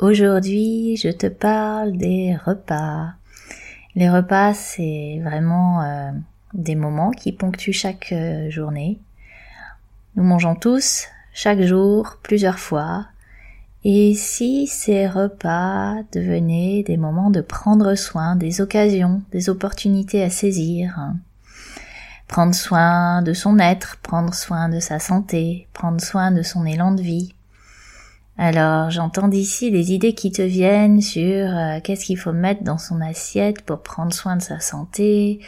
Aujourd'hui, 0.00 0.96
je 0.96 1.08
te 1.08 1.28
parle 1.28 1.96
des 1.96 2.34
repas. 2.34 3.12
Les 3.94 4.10
repas, 4.10 4.52
c'est 4.52 5.20
vraiment 5.22 5.82
euh, 5.82 6.10
des 6.52 6.74
moments 6.74 7.12
qui 7.12 7.30
ponctuent 7.30 7.72
chaque 7.72 8.10
euh, 8.10 8.50
journée. 8.50 8.98
Nous 10.16 10.24
mangeons 10.24 10.56
tous, 10.56 11.06
chaque 11.32 11.62
jour, 11.62 12.18
plusieurs 12.24 12.58
fois. 12.58 13.06
Et 13.84 14.14
si 14.14 14.66
ces 14.66 15.06
repas 15.06 16.02
devenaient 16.12 16.82
des 16.82 16.96
moments 16.96 17.30
de 17.30 17.40
prendre 17.40 17.94
soin, 17.94 18.34
des 18.34 18.60
occasions, 18.60 19.22
des 19.30 19.48
opportunités 19.48 20.24
à 20.24 20.30
saisir, 20.30 21.12
prendre 22.26 22.54
soin 22.54 23.22
de 23.22 23.32
son 23.32 23.60
être, 23.60 23.98
prendre 23.98 24.34
soin 24.34 24.68
de 24.68 24.80
sa 24.80 24.98
santé, 24.98 25.68
prendre 25.72 26.00
soin 26.00 26.32
de 26.32 26.42
son 26.42 26.66
élan 26.66 26.90
de 26.90 27.02
vie. 27.02 27.34
Alors 28.36 28.90
j'entends 28.90 29.28
d'ici 29.28 29.70
des 29.70 29.92
idées 29.92 30.14
qui 30.14 30.32
te 30.32 30.42
viennent 30.42 31.00
sur 31.00 31.22
euh, 31.22 31.78
qu'est-ce 31.82 32.04
qu'il 32.04 32.18
faut 32.18 32.32
mettre 32.32 32.64
dans 32.64 32.78
son 32.78 33.00
assiette 33.00 33.62
pour 33.62 33.82
prendre 33.82 34.12
soin 34.12 34.36
de 34.36 34.42
sa 34.42 34.58
santé 34.58 35.40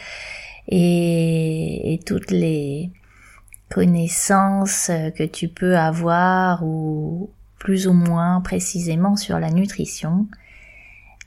et, 0.69 1.99
toutes 2.05 2.31
les 2.31 2.91
connaissances 3.69 4.91
que 5.17 5.25
tu 5.25 5.49
peux 5.49 5.77
avoir 5.77 6.63
ou 6.63 7.29
plus 7.59 7.87
ou 7.87 7.93
moins 7.93 8.39
précisément 8.41 9.15
sur 9.15 9.39
la 9.39 9.49
nutrition. 9.49 10.27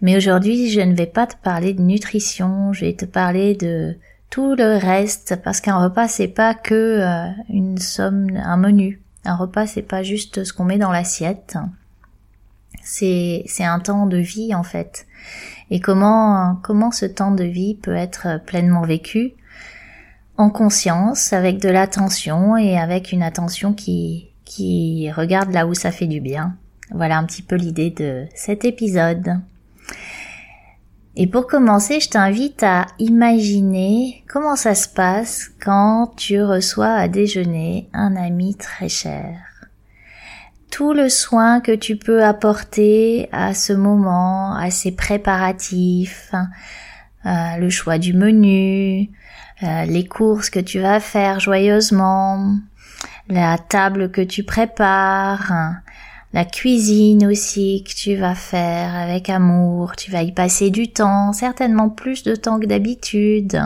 Mais 0.01 0.17
aujourd'hui, 0.17 0.71
je 0.71 0.81
ne 0.81 0.95
vais 0.95 1.07
pas 1.07 1.27
te 1.27 1.37
parler 1.37 1.75
de 1.75 1.83
nutrition, 1.83 2.73
je 2.73 2.87
vais 2.87 2.95
te 2.95 3.05
parler 3.05 3.55
de 3.55 3.99
tout 4.31 4.55
le 4.55 4.79
reste, 4.79 5.41
parce 5.43 5.61
qu'un 5.61 5.83
repas 5.83 6.09
c'est 6.09 6.29
pas 6.29 6.55
que 6.55 6.75
euh, 6.75 7.31
une 7.51 7.79
somme, 7.79 8.29
un 8.37 8.57
menu. 8.57 9.03
Un 9.25 9.37
repas 9.37 9.67
c'est 9.67 9.83
pas 9.83 10.03
juste 10.03 10.45
ce 10.45 10.53
qu'on 10.53 10.65
met 10.65 10.79
dans 10.79 10.93
l'assiette. 10.93 11.57
C'est 12.83 13.43
c'est 13.47 13.65
un 13.65 13.81
temps 13.81 14.07
de 14.07 14.17
vie 14.17 14.55
en 14.55 14.63
fait. 14.63 15.07
Et 15.71 15.81
comment 15.81 16.59
comment 16.63 16.91
ce 16.91 17.07
temps 17.07 17.33
de 17.33 17.45
vie 17.45 17.75
peut 17.75 17.95
être 17.95 18.41
pleinement 18.47 18.83
vécu? 18.83 19.33
En 20.37 20.49
conscience, 20.49 21.35
avec 21.35 21.59
de 21.59 21.69
l'attention 21.69 22.57
et 22.57 22.79
avec 22.79 23.13
une 23.13 23.23
attention 23.23 23.75
qui 23.75 24.31
qui 24.45 25.11
regarde 25.13 25.53
là 25.53 25.67
où 25.67 25.75
ça 25.75 25.93
fait 25.93 26.07
du 26.07 26.21
bien. 26.21 26.57
Voilà 26.93 27.19
un 27.19 27.25
petit 27.25 27.43
peu 27.43 27.57
l'idée 27.57 27.91
de 27.91 28.27
cet 28.35 28.65
épisode. 28.65 29.41
Et 31.23 31.27
pour 31.27 31.47
commencer, 31.47 32.01
je 32.01 32.09
t'invite 32.09 32.63
à 32.63 32.87
imaginer 32.99 34.25
comment 34.27 34.57
ça 34.57 34.75
se 34.75 34.89
passe 34.89 35.51
quand 35.63 36.15
tu 36.17 36.43
reçois 36.43 36.95
à 36.95 37.09
déjeuner 37.09 37.91
un 37.93 38.17
ami 38.17 38.55
très 38.55 38.89
cher. 38.89 39.37
Tout 40.71 40.95
le 40.95 41.11
soin 41.11 41.61
que 41.61 41.73
tu 41.73 41.97
peux 41.97 42.25
apporter 42.25 43.29
à 43.33 43.53
ce 43.53 43.75
moment, 43.75 44.55
à 44.55 44.71
ces 44.71 44.93
préparatifs, 44.93 46.33
euh, 47.27 47.57
le 47.59 47.69
choix 47.69 47.99
du 47.99 48.15
menu, 48.15 49.11
euh, 49.63 49.85
les 49.85 50.07
courses 50.07 50.49
que 50.49 50.59
tu 50.59 50.81
vas 50.81 51.01
faire 51.01 51.39
joyeusement, 51.39 52.57
la 53.29 53.59
table 53.59 54.11
que 54.11 54.23
tu 54.23 54.43
prépares, 54.43 55.53
la 56.33 56.45
cuisine 56.45 57.27
aussi 57.27 57.85
que 57.85 57.93
tu 57.93 58.15
vas 58.15 58.37
faire 58.37 58.95
avec 58.95 59.29
amour, 59.29 59.97
tu 59.97 60.13
vas 60.13 60.23
y 60.23 60.31
passer 60.31 60.71
du 60.71 60.89
temps, 60.89 61.33
certainement 61.33 61.89
plus 61.89 62.23
de 62.23 62.37
temps 62.37 62.61
que 62.61 62.67
d'habitude. 62.67 63.61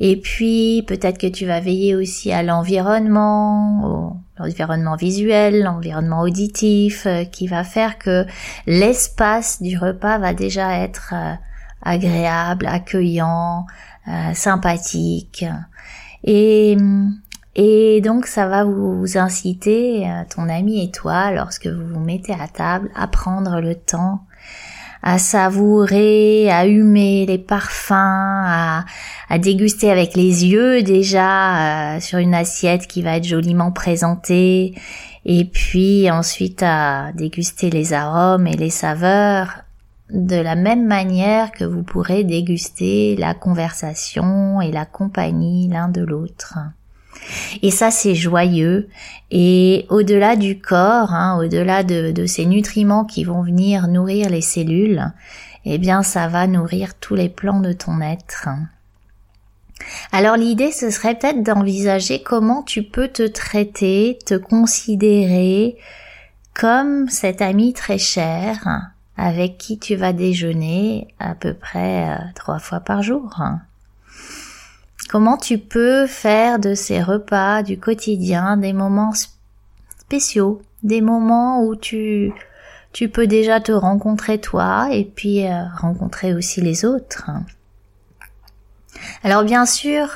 Et 0.00 0.16
puis 0.16 0.82
peut-être 0.88 1.18
que 1.18 1.28
tu 1.28 1.46
vas 1.46 1.60
veiller 1.60 1.94
aussi 1.94 2.32
à 2.32 2.42
l'environnement, 2.42 4.20
l'environnement 4.38 4.96
visuel, 4.96 5.62
l'environnement 5.62 6.22
auditif, 6.22 7.06
euh, 7.06 7.24
qui 7.24 7.46
va 7.46 7.62
faire 7.62 7.98
que 7.98 8.26
l'espace 8.66 9.62
du 9.62 9.78
repas 9.78 10.18
va 10.18 10.34
déjà 10.34 10.78
être 10.78 11.14
euh, 11.14 11.34
agréable, 11.82 12.66
accueillant, 12.66 13.66
euh, 14.08 14.34
sympathique. 14.34 15.44
Et 16.24 16.76
et 17.58 18.02
donc 18.02 18.26
ça 18.26 18.46
va 18.46 18.64
vous 18.64 19.16
inciter, 19.16 20.06
euh, 20.06 20.24
ton 20.28 20.50
ami 20.50 20.84
et 20.84 20.90
toi, 20.90 21.30
lorsque 21.30 21.66
vous 21.66 21.86
vous 21.86 22.00
mettez 22.00 22.34
à 22.34 22.48
table, 22.48 22.90
à 22.94 23.06
prendre 23.06 23.62
le 23.62 23.74
temps, 23.74 24.20
à 25.02 25.16
savourer, 25.16 26.50
à 26.50 26.66
humer 26.66 27.24
les 27.24 27.38
parfums, 27.38 27.94
à, 27.94 28.84
déguster 29.38 29.90
avec 29.90 30.14
les 30.16 30.44
yeux 30.44 30.82
déjà 30.82 31.94
euh, 31.96 32.00
sur 32.00 32.18
une 32.18 32.34
assiette 32.34 32.86
qui 32.86 33.00
va 33.00 33.16
être 33.16 33.24
joliment 33.24 33.72
présentée, 33.72 34.74
et 35.24 35.46
puis 35.46 36.10
ensuite 36.10 36.62
à 36.62 37.12
déguster 37.14 37.70
les 37.70 37.94
arômes 37.94 38.46
et 38.46 38.56
les 38.56 38.70
saveurs 38.70 39.62
de 40.10 40.36
la 40.36 40.56
même 40.56 40.86
manière 40.86 41.52
que 41.52 41.64
vous 41.64 41.82
pourrez 41.82 42.22
déguster 42.22 43.16
la 43.16 43.32
conversation 43.32 44.60
et 44.60 44.70
la 44.70 44.84
compagnie 44.84 45.68
l'un 45.68 45.88
de 45.88 46.02
l'autre. 46.02 46.58
Et 47.62 47.70
ça, 47.70 47.90
c'est 47.90 48.14
joyeux. 48.14 48.88
Et 49.30 49.86
au-delà 49.88 50.36
du 50.36 50.58
corps, 50.58 51.12
hein, 51.12 51.38
au-delà 51.38 51.82
de, 51.82 52.26
ces 52.26 52.46
nutriments 52.46 53.04
qui 53.04 53.24
vont 53.24 53.42
venir 53.42 53.88
nourrir 53.88 54.30
les 54.30 54.40
cellules, 54.40 55.04
eh 55.64 55.78
bien, 55.78 56.02
ça 56.02 56.28
va 56.28 56.46
nourrir 56.46 56.94
tous 56.94 57.14
les 57.14 57.28
plans 57.28 57.60
de 57.60 57.72
ton 57.72 58.00
être. 58.00 58.48
Alors 60.12 60.36
l'idée, 60.36 60.72
ce 60.72 60.90
serait 60.90 61.16
peut-être 61.16 61.42
d'envisager 61.42 62.22
comment 62.22 62.62
tu 62.62 62.82
peux 62.82 63.08
te 63.08 63.26
traiter, 63.26 64.18
te 64.24 64.34
considérer 64.34 65.76
comme 66.54 67.08
cet 67.08 67.42
ami 67.42 67.74
très 67.74 67.98
cher 67.98 68.92
avec 69.16 69.58
qui 69.58 69.78
tu 69.78 69.96
vas 69.96 70.12
déjeuner 70.12 71.08
à 71.18 71.34
peu 71.34 71.54
près 71.54 72.10
euh, 72.10 72.16
trois 72.34 72.58
fois 72.58 72.80
par 72.80 73.02
jour. 73.02 73.42
Comment 75.08 75.36
tu 75.36 75.58
peux 75.58 76.06
faire 76.06 76.58
de 76.58 76.74
ces 76.74 77.02
repas 77.02 77.62
du 77.62 77.78
quotidien 77.78 78.56
des 78.56 78.72
moments 78.72 79.12
spéciaux, 79.98 80.62
des 80.82 81.00
moments 81.00 81.62
où 81.62 81.76
tu 81.76 82.32
tu 82.92 83.10
peux 83.10 83.26
déjà 83.26 83.60
te 83.60 83.72
rencontrer 83.72 84.38
toi 84.38 84.88
et 84.90 85.04
puis 85.04 85.46
euh, 85.46 85.64
rencontrer 85.78 86.32
aussi 86.32 86.62
les 86.62 86.86
autres. 86.86 87.30
Alors 89.22 89.44
bien 89.44 89.66
sûr, 89.66 90.08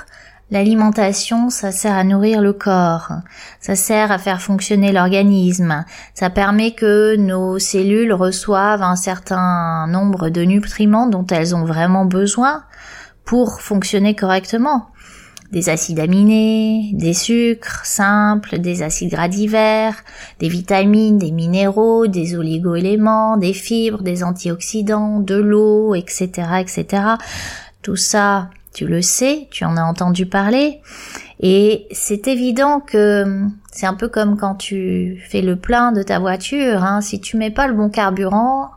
l'alimentation, 0.51 1.51
ça 1.51 1.73
sert 1.73 1.95
à 1.95 2.05
nourrir 2.05 2.41
le 2.41 2.55
corps, 2.55 3.13
ça 3.61 3.77
sert 3.77 4.11
à 4.11 4.17
faire 4.17 4.41
fonctionner 4.41 4.93
l'organisme, 4.93 5.85
ça 6.15 6.31
permet 6.31 6.73
que 6.73 7.17
nos 7.17 7.59
cellules 7.59 8.15
reçoivent 8.15 8.83
un 8.83 8.97
certain 8.97 9.87
nombre 9.87 10.31
de 10.31 10.41
nutriments 10.41 11.07
dont 11.07 11.27
elles 11.27 11.55
ont 11.55 11.67
vraiment 11.67 12.07
besoin 12.07 12.65
pour 13.31 13.61
fonctionner 13.61 14.17
correctement. 14.17 14.89
Des 15.53 15.69
acides 15.69 16.01
aminés, 16.01 16.91
des 16.95 17.15
sucres 17.15 17.87
simples, 17.87 18.59
des 18.59 18.83
acides 18.83 19.13
gras 19.13 19.29
divers, 19.29 19.95
des 20.41 20.49
vitamines, 20.49 21.17
des 21.17 21.31
minéraux, 21.31 22.09
des 22.09 22.37
oligoéléments, 22.37 23.37
des 23.37 23.53
fibres, 23.53 24.03
des 24.03 24.25
antioxydants, 24.25 25.21
de 25.21 25.37
l'eau, 25.37 25.95
etc., 25.95 26.29
etc. 26.59 27.05
Tout 27.83 27.95
ça, 27.95 28.51
tu 28.75 28.89
le 28.89 29.01
sais, 29.01 29.47
tu 29.53 29.65
en 29.65 29.77
as 29.77 29.85
entendu 29.85 30.27
parler. 30.27 30.81
Et 31.39 31.87
c'est 31.93 32.27
évident 32.27 32.81
que 32.81 33.45
c'est 33.71 33.87
un 33.87 33.95
peu 33.95 34.09
comme 34.09 34.39
quand 34.39 34.57
tu 34.57 35.23
fais 35.29 35.41
le 35.41 35.55
plein 35.55 35.93
de 35.93 36.03
ta 36.03 36.19
voiture. 36.19 36.83
Hein. 36.83 37.01
Si 37.01 37.21
tu 37.21 37.37
mets 37.37 37.53
pas 37.53 37.69
le 37.69 37.75
bon 37.75 37.91
carburant, 37.91 38.71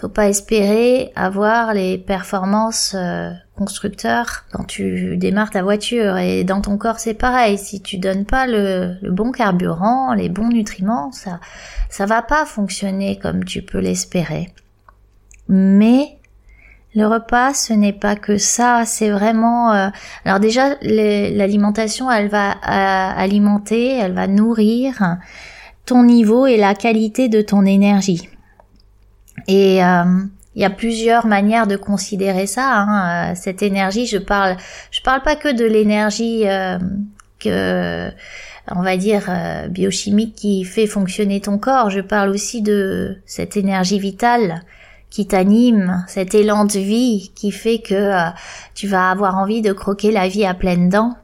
faut 0.00 0.08
pas 0.08 0.28
espérer 0.28 1.12
avoir 1.14 1.74
les 1.74 1.98
performances 1.98 2.94
euh, 2.96 3.30
constructeurs 3.54 4.44
quand 4.50 4.64
tu 4.64 5.18
démarres 5.18 5.50
ta 5.50 5.62
voiture 5.62 6.16
et 6.16 6.42
dans 6.42 6.62
ton 6.62 6.78
corps 6.78 6.98
c'est 6.98 7.14
pareil 7.14 7.58
si 7.58 7.82
tu 7.82 7.98
donnes 7.98 8.24
pas 8.24 8.46
le, 8.46 8.96
bon 9.10 9.30
carburant 9.30 10.14
les 10.14 10.30
bons 10.30 10.48
nutriments 10.48 11.12
ça 11.12 11.38
ça 11.90 12.06
va 12.06 12.22
pas 12.22 12.46
fonctionner 12.46 13.18
comme 13.18 13.44
tu 13.44 13.60
peux 13.60 13.78
l'espérer 13.78 14.48
mais 15.48 16.16
le 16.94 17.06
repas, 17.06 17.54
ce 17.54 17.72
n'est 17.72 17.92
pas 17.92 18.16
que 18.16 18.36
ça, 18.36 18.82
c'est 18.84 19.10
vraiment. 19.10 19.72
Euh, 19.72 19.90
alors 20.24 20.40
déjà, 20.40 20.74
l'alimentation, 20.82 22.10
elle 22.10 22.26
va 22.26 22.50
euh, 22.50 22.54
alimenter, 23.16 23.96
elle 23.96 24.12
va 24.12 24.26
nourrir 24.26 25.18
ton 25.86 26.02
niveau 26.02 26.46
et 26.46 26.56
la 26.56 26.74
qualité 26.74 27.28
de 27.28 27.42
ton 27.42 27.64
énergie. 27.64 28.28
Et 29.48 29.84
euh, 29.84 30.04
il 30.54 30.62
y 30.62 30.64
a 30.64 30.70
plusieurs 30.70 31.26
manières 31.26 31.66
de 31.66 31.76
considérer 31.76 32.46
ça. 32.46 32.80
Hein. 32.80 33.34
Cette 33.34 33.62
énergie, 33.62 34.06
je 34.06 34.18
parle, 34.18 34.56
je 34.90 35.00
parle 35.02 35.22
pas 35.22 35.36
que 35.36 35.52
de 35.52 35.64
l'énergie 35.64 36.44
que 37.38 38.10
on 38.72 38.82
va 38.82 38.96
dire 38.96 39.30
biochimique 39.70 40.34
qui 40.34 40.64
fait 40.64 40.86
fonctionner 40.86 41.40
ton 41.40 41.58
corps. 41.58 41.90
Je 41.90 42.00
parle 42.00 42.30
aussi 42.30 42.62
de 42.62 43.16
cette 43.26 43.56
énergie 43.56 43.98
vitale 43.98 44.62
qui 45.10 45.26
t'anime, 45.26 46.04
cet 46.06 46.34
élan 46.34 46.64
de 46.64 46.78
vie 46.78 47.32
qui 47.34 47.50
fait 47.50 47.80
que 47.80 47.94
euh, 47.94 48.30
tu 48.74 48.86
vas 48.86 49.10
avoir 49.10 49.36
envie 49.36 49.60
de 49.60 49.72
croquer 49.72 50.12
la 50.12 50.28
vie 50.28 50.46
à 50.46 50.54
pleines 50.54 50.88
dents. 50.88 51.16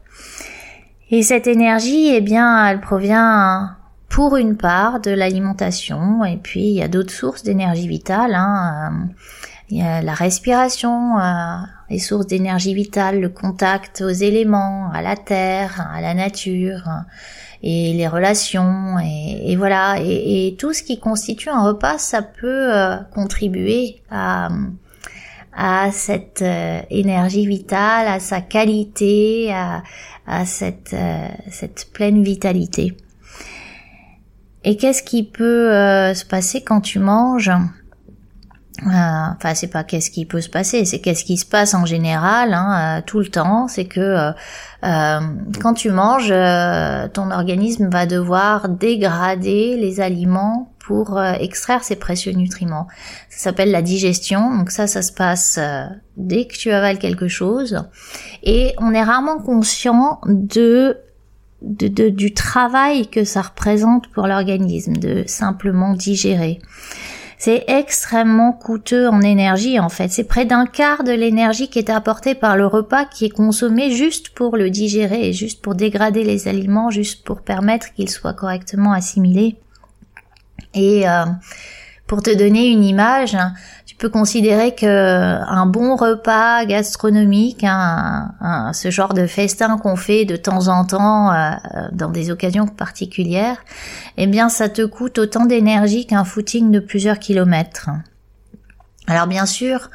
Et 1.11 1.23
cette 1.23 1.47
énergie, 1.47 2.09
eh 2.12 2.21
bien, 2.21 2.67
elle 2.67 2.81
provient 2.81 3.75
pour 4.17 4.39
une 4.39 4.57
part 4.57 5.01
de 5.01 5.11
l'alimentation, 5.11 6.25
et 6.25 6.39
puis 6.39 6.63
il 6.63 6.73
y 6.73 6.81
a 6.81 6.89
d'autres 6.89 7.13
sources 7.13 7.43
d'énergie 7.43 7.87
vitale. 7.87 8.35
Hein. 8.35 8.91
Euh, 8.91 9.23
il 9.69 9.77
y 9.77 9.83
a 9.83 10.01
la 10.01 10.15
respiration, 10.15 11.19
euh, 11.19 11.57
les 11.91 11.99
sources 11.99 12.27
d'énergie 12.27 12.73
vitale, 12.73 13.21
le 13.21 13.29
contact 13.29 14.01
aux 14.01 14.09
éléments, 14.09 14.91
à 14.91 15.03
la 15.03 15.17
terre, 15.17 15.87
à 15.93 16.01
la 16.01 16.15
nature 16.15 16.89
et 17.63 17.93
les 17.93 18.09
relations 18.09 18.99
et, 19.01 19.55
voilà 19.57 19.97
et, 20.01 20.57
tout 20.59 20.73
ce 20.73 20.83
qui 20.83 20.99
constitue 20.99 21.51
un 21.51 21.62
repas 21.62 21.99
ça 21.99 22.23
peut 22.23 22.75
euh, 22.75 22.97
contribuer 23.15 24.03
à 24.11 24.51
cette 25.91 26.45
énergie 26.91 27.47
vitale 27.47 28.09
à 28.09 28.21
sa 28.21 28.43
qualité 28.43 29.53
à, 29.55 30.45
cette 30.45 30.95
cette 31.51 31.91
pleine 31.93 32.23
vitalité 32.23 32.95
et 34.67 34.77
qu'est-ce 34.77 35.03
qui 35.03 35.23
peut 35.23 35.71
se 36.15 36.27
passer 36.27 36.63
quand 36.63 36.83
tu 36.83 36.99
manges? 36.99 37.51
Enfin 38.85 39.55
c'est 39.55 39.71
pas 39.71 39.85
qu'est-ce 39.85 40.11
qui 40.11 40.27
peut 40.27 40.43
se 40.43 40.51
passer 40.51 40.85
c'est 40.85 40.99
qu'est-ce 40.99 41.25
qui 41.25 41.39
se 41.39 41.47
passe 41.47 41.73
en 41.73 41.87
général 41.87 42.53
hein, 42.53 43.01
tout 43.07 43.21
le 43.21 43.29
temps 43.29 43.69
c'est 43.69 43.87
que 43.87 44.35
euh, 44.87 45.21
quand 45.61 45.75
tu 45.75 45.91
manges, 45.91 46.31
euh, 46.31 47.09
ton 47.09 47.31
organisme 47.31 47.89
va 47.89 48.07
devoir 48.07 48.69
dégrader 48.69 49.77
les 49.77 50.01
aliments 50.01 50.73
pour 50.79 51.19
euh, 51.19 51.33
extraire 51.33 51.83
ces 51.83 51.97
précieux 51.97 52.33
nutriments. 52.33 52.87
Ça 53.29 53.45
s'appelle 53.45 53.71
la 53.71 53.83
digestion. 53.83 54.57
Donc 54.57 54.71
ça, 54.71 54.87
ça 54.87 55.03
se 55.03 55.12
passe 55.12 55.59
dès 56.17 56.47
que 56.47 56.55
tu 56.55 56.71
avales 56.71 56.99
quelque 56.99 57.29
chose. 57.29 57.83
Et 58.43 58.75
on 58.79 58.93
est 58.93 59.03
rarement 59.03 59.39
conscient 59.39 60.21
de, 60.27 60.99
de 61.67 62.09
du 62.09 62.33
travail 62.33 63.09
que 63.09 63.25
ça 63.25 63.43
représente 63.43 64.07
pour 64.09 64.27
l'organisme 64.27 64.97
de 64.97 65.25
simplement 65.27 65.95
digérer. 65.95 66.61
C'est 67.39 67.65
extrêmement 67.67 68.53
coûteux 68.53 69.09
en 69.09 69.21
énergie 69.21 69.79
en 69.79 69.91
fait. 69.91 70.09
C'est 70.09 70.25
près 70.25 70.47
d'un 70.47 70.65
quart 70.65 71.05
de 71.05 71.13
l'énergie 71.13 71.69
qui 71.69 71.79
est 71.79 71.91
apportée 71.91 72.35
par 72.35 72.57
le 72.57 72.67
repas 72.67 73.05
qui 73.05 73.27
est 73.27 73.31
consommé 73.31 73.91
juste 73.91 74.31
pour 74.31 74.57
le 74.57 74.71
digérer, 74.71 75.33
juste 75.33 75.61
pour 75.61 75.75
dégrader 75.75 76.25
les 76.25 76.49
aliments, 76.49 76.91
juste 76.91 77.25
pour 77.25 77.43
permettre 77.43 77.93
qu'ils 77.93 78.09
soient 78.09 78.33
correctement 78.33 78.93
assimilés. 78.93 79.57
Et 80.73 81.09
euh, 81.09 81.27
pour 82.07 82.23
te 82.23 82.35
donner 82.35 82.69
une 82.69 82.85
image, 82.85 83.37
peux 83.99 84.09
considérer 84.09 84.75
que 84.75 84.87
un 84.87 85.67
bon 85.67 85.97
repas 85.97 86.65
gastronomique, 86.65 87.65
ce 88.73 88.91
genre 88.91 89.15
de 89.15 89.27
festin 89.27 89.79
qu'on 89.79 89.97
fait 89.97 90.25
de 90.25 90.37
temps 90.37 90.69
en 90.69 90.85
temps 90.85 91.33
euh, 91.33 91.53
dans 91.93 92.11
des 92.11 92.31
occasions 92.31 92.67
particulières, 92.67 93.59
eh 94.17 94.27
bien 94.27 94.49
ça 94.49 94.69
te 94.69 94.83
coûte 94.83 95.19
autant 95.19 95.47
d'énergie 95.47 96.07
qu'un 96.07 96.25
footing 96.25 96.71
de 96.71 96.81
plusieurs 96.81 97.19
kilomètres. 97.19 97.89
Alors 99.07 99.27
bien 99.27 99.47
sûr, 99.47 99.91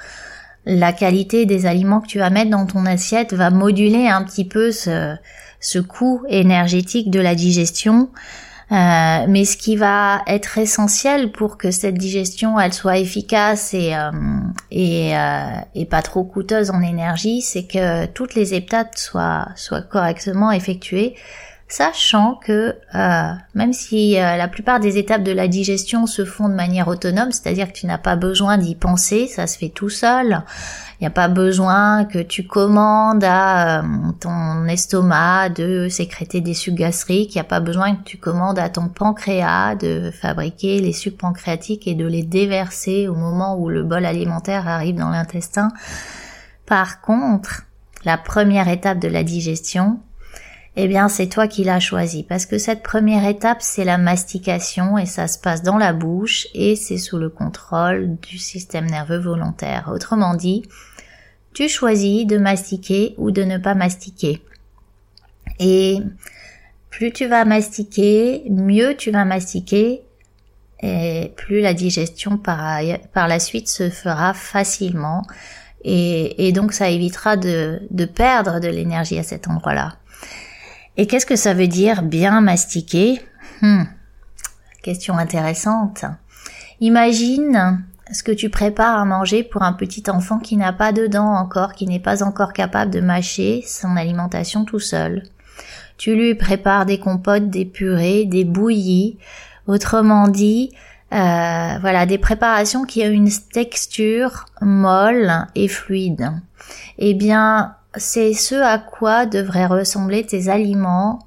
la 0.65 0.93
qualité 0.93 1.45
des 1.45 1.65
aliments 1.65 2.01
que 2.01 2.07
tu 2.07 2.19
vas 2.19 2.29
mettre 2.29 2.51
dans 2.51 2.65
ton 2.65 2.85
assiette 2.85 3.33
va 3.33 3.49
moduler 3.49 4.07
un 4.07 4.23
petit 4.23 4.45
peu 4.45 4.71
ce 4.71 5.79
coût 5.79 6.23
énergétique 6.29 7.11
de 7.11 7.19
la 7.19 7.35
digestion. 7.35 8.09
Euh, 8.71 9.25
mais 9.27 9.43
ce 9.43 9.57
qui 9.57 9.75
va 9.75 10.21
être 10.27 10.57
essentiel 10.57 11.33
pour 11.33 11.57
que 11.57 11.71
cette 11.71 11.95
digestion 11.95 12.57
elle 12.57 12.71
soit 12.71 12.99
efficace 12.99 13.73
et 13.73 13.93
euh, 13.93 14.11
euh, 14.73 15.61
et, 15.75 15.85
pas 15.85 16.01
trop 16.01 16.23
coûteuse 16.23 16.69
en 16.71 16.81
énergie, 16.81 17.41
c'est 17.41 17.67
que 17.67 18.05
toutes 18.05 18.33
les 18.33 18.53
étapes 18.53 18.95
soient 18.95 19.49
soient 19.57 19.81
correctement 19.81 20.51
effectuées, 20.51 21.15
sachant 21.71 22.35
que 22.35 22.75
même 23.53 23.73
si 23.73 24.13
la 24.13 24.47
plupart 24.47 24.79
des 24.79 24.97
étapes 24.97 25.23
de 25.23 25.31
la 25.31 25.47
digestion 25.47 26.05
se 26.05 26.25
font 26.25 26.49
de 26.49 26.53
manière 26.53 26.87
autonome, 26.87 27.31
c'est-à-dire 27.31 27.67
que 27.67 27.77
tu 27.77 27.85
n'as 27.85 27.97
pas 27.97 28.15
besoin 28.15 28.57
d'y 28.57 28.75
penser, 28.75 29.27
ça 29.27 29.47
se 29.47 29.57
fait 29.57 29.69
tout 29.69 29.89
seul. 29.89 30.43
Il 31.01 31.05
n'y 31.05 31.07
a 31.07 31.09
pas 31.09 31.29
besoin 31.29 32.05
que 32.05 32.19
tu 32.19 32.45
commandes 32.45 33.23
à 33.23 33.79
euh, 33.79 34.11
ton 34.19 34.67
estomac 34.67 35.49
de 35.49 35.89
sécréter 35.89 36.41
des 36.41 36.53
sucs 36.53 36.75
gastriques. 36.75 37.33
Il 37.33 37.37
n'y 37.39 37.41
a 37.41 37.43
pas 37.43 37.59
besoin 37.59 37.95
que 37.95 38.03
tu 38.03 38.17
commandes 38.17 38.59
à 38.59 38.69
ton 38.69 38.87
pancréas 38.87 39.73
de 39.73 40.11
fabriquer 40.11 40.79
les 40.79 40.93
sucs 40.93 41.17
pancréatiques 41.17 41.87
et 41.87 41.95
de 41.95 42.05
les 42.05 42.21
déverser 42.21 43.07
au 43.07 43.15
moment 43.15 43.57
où 43.57 43.67
le 43.67 43.81
bol 43.81 44.05
alimentaire 44.05 44.67
arrive 44.67 44.93
dans 44.93 45.09
l'intestin. 45.09 45.69
Par 46.67 47.01
contre, 47.01 47.63
la 48.05 48.19
première 48.19 48.67
étape 48.67 48.99
de 48.99 49.07
la 49.07 49.23
digestion, 49.23 49.99
eh 50.77 50.87
bien 50.87 51.09
c'est 51.09 51.27
toi 51.27 51.47
qui 51.47 51.63
l'as 51.63 51.81
choisi 51.81 52.23
parce 52.23 52.45
que 52.45 52.57
cette 52.57 52.81
première 52.81 53.27
étape 53.27 53.61
c'est 53.61 53.83
la 53.83 53.97
mastication 53.97 54.97
et 54.97 55.05
ça 55.05 55.27
se 55.27 55.37
passe 55.37 55.63
dans 55.63 55.77
la 55.77 55.91
bouche 55.91 56.47
et 56.53 56.75
c'est 56.77 56.97
sous 56.97 57.17
le 57.17 57.29
contrôle 57.29 58.15
du 58.21 58.37
système 58.37 58.85
nerveux 58.85 59.19
volontaire. 59.19 59.89
Autrement 59.93 60.33
dit, 60.33 60.63
tu 61.53 61.67
choisis 61.67 62.25
de 62.25 62.37
mastiquer 62.37 63.15
ou 63.17 63.31
de 63.31 63.43
ne 63.43 63.57
pas 63.57 63.75
mastiquer. 63.75 64.41
Et 65.59 65.97
plus 66.89 67.11
tu 67.11 67.27
vas 67.27 67.43
mastiquer, 67.43 68.43
mieux 68.49 68.95
tu 68.95 69.11
vas 69.11 69.25
mastiquer 69.25 70.03
et 70.81 71.33
plus 71.35 71.59
la 71.59 71.73
digestion 71.73 72.37
par, 72.37 72.81
la 73.13 73.39
suite 73.39 73.67
se 73.67 73.89
fera 73.89 74.33
facilement 74.33 75.23
et, 75.83 76.51
donc 76.53 76.71
ça 76.71 76.89
évitera 76.89 77.35
de 77.35 78.05
perdre 78.05 78.61
de 78.61 78.69
l'énergie 78.69 79.19
à 79.19 79.23
cet 79.23 79.49
endroit-là. 79.49 79.97
Et 80.97 81.07
qu'est-ce 81.07 81.25
que 81.25 81.35
ça 81.35 81.53
veut 81.53 81.67
dire 81.67 82.03
bien 82.03 82.41
mastiquer? 82.41 83.21
Hmm. 83.61 83.83
Question 84.83 85.17
intéressante. 85.17 86.05
Imagine 86.79 87.85
ce 88.11 88.23
que 88.23 88.31
tu 88.31 88.49
prépares 88.49 88.99
à 88.99 89.05
manger 89.05 89.43
pour 89.43 89.61
un 89.61 89.73
petit 89.73 90.03
enfant 90.09 90.39
qui 90.39 90.57
n'a 90.57 90.73
pas 90.73 90.91
de 90.91 91.07
dents 91.07 91.33
encore, 91.33 91.73
qui 91.73 91.87
n'est 91.87 91.99
pas 91.99 92.23
encore 92.23 92.53
capable 92.53 92.91
de 92.91 92.99
mâcher 92.99 93.63
son 93.65 93.95
alimentation 93.95 94.65
tout 94.65 94.79
seul. 94.79 95.23
Tu 95.97 96.15
lui 96.15 96.35
prépares 96.35 96.85
des 96.85 96.99
compotes, 96.99 97.49
des 97.49 97.65
purées, 97.65 98.25
des 98.25 98.43
bouillies, 98.43 99.17
autrement 99.67 100.27
dit, 100.27 100.71
euh, 101.13 101.77
voilà, 101.79 102.05
des 102.05 102.17
préparations 102.17 102.83
qui 102.85 103.03
ont 103.03 103.11
une 103.11 103.29
texture 103.53 104.45
molle 104.61 105.45
et 105.55 105.67
fluide. 105.67 106.31
Eh 106.97 107.13
bien, 107.13 107.75
c'est 107.95 108.33
ce 108.33 108.55
à 108.55 108.77
quoi 108.77 109.25
devraient 109.25 109.65
ressembler 109.65 110.25
tes 110.25 110.49
aliments 110.49 111.19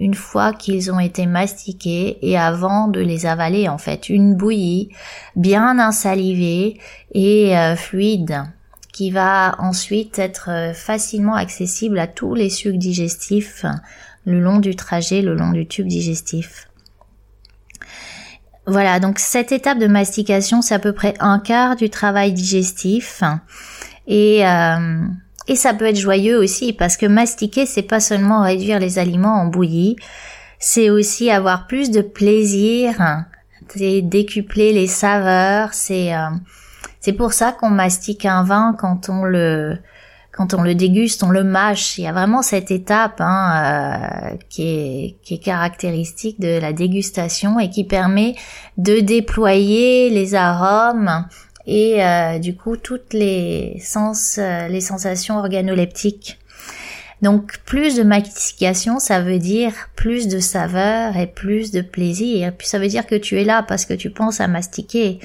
une 0.00 0.14
fois 0.14 0.52
qu'ils 0.52 0.90
ont 0.90 0.98
été 0.98 1.26
mastiqués 1.26 2.18
et 2.22 2.38
avant 2.38 2.88
de 2.88 3.00
les 3.00 3.26
avaler 3.26 3.68
en 3.68 3.78
fait 3.78 4.08
une 4.08 4.34
bouillie 4.34 4.88
bien 5.36 5.78
insalivée 5.78 6.78
et 7.12 7.56
euh, 7.56 7.76
fluide 7.76 8.42
qui 8.92 9.10
va 9.10 9.56
ensuite 9.58 10.18
être 10.18 10.50
euh, 10.50 10.72
facilement 10.72 11.34
accessible 11.34 11.98
à 11.98 12.06
tous 12.06 12.34
les 12.34 12.50
sucs 12.50 12.78
digestifs 12.78 13.64
le 14.24 14.40
long 14.40 14.58
du 14.58 14.76
trajet, 14.76 15.22
le 15.22 15.34
long 15.34 15.50
du 15.50 15.66
tube 15.66 15.88
digestif. 15.88 16.68
Voilà, 18.66 19.00
donc 19.00 19.18
cette 19.18 19.50
étape 19.50 19.78
de 19.78 19.88
mastication, 19.88 20.62
c'est 20.62 20.74
à 20.74 20.78
peu 20.78 20.92
près 20.92 21.14
un 21.18 21.40
quart 21.40 21.74
du 21.74 21.90
travail 21.90 22.32
digestif. 22.32 23.24
Et 24.06 24.46
euh, 24.46 25.00
et 25.48 25.56
ça 25.56 25.74
peut 25.74 25.86
être 25.86 25.98
joyeux 25.98 26.38
aussi 26.38 26.72
parce 26.72 26.96
que 26.96 27.06
mastiquer, 27.06 27.66
c'est 27.66 27.82
pas 27.82 28.00
seulement 28.00 28.42
réduire 28.42 28.78
les 28.78 28.98
aliments 28.98 29.40
en 29.40 29.46
bouillie, 29.46 29.96
c'est 30.58 30.90
aussi 30.90 31.30
avoir 31.30 31.66
plus 31.66 31.90
de 31.90 32.00
plaisir, 32.00 33.24
c'est 33.68 34.02
décupler 34.02 34.72
les 34.72 34.86
saveurs, 34.86 35.74
c'est 35.74 36.14
euh, 36.14 36.28
c'est 37.00 37.12
pour 37.12 37.32
ça 37.32 37.50
qu'on 37.52 37.70
mastique 37.70 38.24
un 38.26 38.44
vin 38.44 38.76
quand 38.78 39.08
on 39.08 39.24
le 39.24 39.76
quand 40.30 40.54
on 40.54 40.62
le 40.62 40.74
déguste, 40.74 41.22
on 41.22 41.30
le 41.30 41.44
mâche. 41.44 41.98
Il 41.98 42.04
y 42.04 42.06
a 42.06 42.12
vraiment 42.12 42.42
cette 42.42 42.70
étape 42.70 43.20
hein, 43.20 44.30
euh, 44.32 44.36
qui, 44.48 44.62
est, 44.62 45.16
qui 45.22 45.34
est 45.34 45.38
caractéristique 45.44 46.40
de 46.40 46.58
la 46.58 46.72
dégustation 46.72 47.58
et 47.58 47.68
qui 47.68 47.84
permet 47.84 48.34
de 48.78 49.00
déployer 49.00 50.08
les 50.08 50.34
arômes 50.34 51.26
et 51.66 52.04
euh, 52.04 52.38
du 52.38 52.56
coup 52.56 52.76
toutes 52.76 53.12
les 53.12 53.78
sens, 53.80 54.36
euh, 54.38 54.68
les 54.68 54.80
sensations 54.80 55.38
organoleptiques. 55.38 56.38
Donc 57.22 57.58
plus 57.64 57.94
de 57.94 58.02
mastication, 58.02 58.98
ça 58.98 59.20
veut 59.20 59.38
dire 59.38 59.72
plus 59.94 60.26
de 60.26 60.40
saveur 60.40 61.16
et 61.16 61.28
plus 61.28 61.70
de 61.70 61.80
plaisir. 61.80 62.52
Puis 62.56 62.66
ça 62.66 62.80
veut 62.80 62.88
dire 62.88 63.06
que 63.06 63.14
tu 63.14 63.40
es 63.40 63.44
là 63.44 63.62
parce 63.62 63.84
que 63.84 63.94
tu 63.94 64.10
penses 64.10 64.40
à 64.40 64.48
mastiquer. 64.48 65.20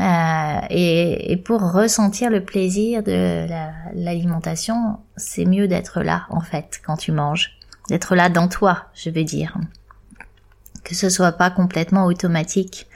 Euh, 0.00 0.60
et, 0.70 1.36
pour 1.44 1.60
ressentir 1.60 2.30
le 2.30 2.44
plaisir 2.44 3.02
de 3.02 3.46
l'alimentation, 3.94 4.98
c'est 5.16 5.44
mieux 5.44 5.66
d'être 5.66 6.02
là 6.02 6.26
en 6.28 6.40
fait 6.40 6.80
quand 6.84 6.96
tu 6.96 7.10
manges, 7.10 7.56
d'être 7.88 8.14
là 8.14 8.28
dans 8.28 8.48
toi, 8.48 8.86
je 8.94 9.10
veux 9.10 9.24
dire, 9.24 9.56
que 10.84 10.94
ce 10.94 11.08
soit 11.08 11.32
pas 11.32 11.50
complètement 11.50 12.04
automatique. 12.04 12.86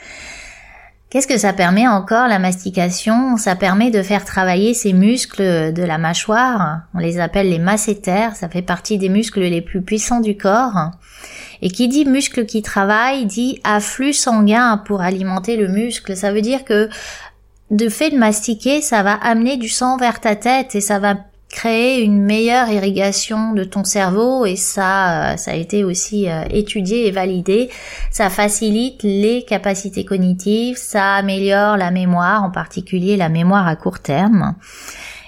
Qu'est-ce 1.12 1.26
que 1.26 1.36
ça 1.36 1.52
permet 1.52 1.86
encore 1.86 2.26
la 2.26 2.38
mastication? 2.38 3.36
Ça 3.36 3.54
permet 3.54 3.90
de 3.90 4.02
faire 4.02 4.24
travailler 4.24 4.72
ces 4.72 4.94
muscles 4.94 5.74
de 5.74 5.82
la 5.82 5.98
mâchoire. 5.98 6.84
On 6.94 6.98
les 6.98 7.20
appelle 7.20 7.50
les 7.50 7.58
masséters. 7.58 8.34
Ça 8.34 8.48
fait 8.48 8.62
partie 8.62 8.96
des 8.96 9.10
muscles 9.10 9.40
les 9.40 9.60
plus 9.60 9.82
puissants 9.82 10.20
du 10.20 10.38
corps. 10.38 10.90
Et 11.60 11.68
qui 11.68 11.88
dit 11.88 12.06
muscle 12.06 12.46
qui 12.46 12.62
travaille 12.62 13.26
dit 13.26 13.60
afflux 13.62 14.14
sanguin 14.14 14.78
pour 14.86 15.02
alimenter 15.02 15.58
le 15.58 15.68
muscle. 15.68 16.16
Ça 16.16 16.32
veut 16.32 16.40
dire 16.40 16.64
que 16.64 16.88
de 17.70 17.90
fait 17.90 18.08
de 18.08 18.16
mastiquer, 18.16 18.80
ça 18.80 19.02
va 19.02 19.12
amener 19.12 19.58
du 19.58 19.68
sang 19.68 19.98
vers 19.98 20.18
ta 20.18 20.34
tête 20.34 20.74
et 20.74 20.80
ça 20.80 20.98
va 20.98 21.16
créer 21.52 22.02
une 22.02 22.22
meilleure 22.22 22.70
irrigation 22.70 23.52
de 23.52 23.62
ton 23.62 23.84
cerveau 23.84 24.46
et 24.46 24.56
ça, 24.56 25.34
euh, 25.34 25.36
ça 25.36 25.52
a 25.52 25.54
été 25.54 25.84
aussi 25.84 26.28
euh, 26.28 26.44
étudié 26.50 27.06
et 27.06 27.10
validé. 27.10 27.70
Ça 28.10 28.30
facilite 28.30 29.02
les 29.02 29.44
capacités 29.44 30.04
cognitives, 30.04 30.78
ça 30.78 31.14
améliore 31.14 31.76
la 31.76 31.90
mémoire, 31.90 32.42
en 32.42 32.50
particulier 32.50 33.16
la 33.16 33.28
mémoire 33.28 33.68
à 33.68 33.76
court 33.76 34.00
terme. 34.00 34.54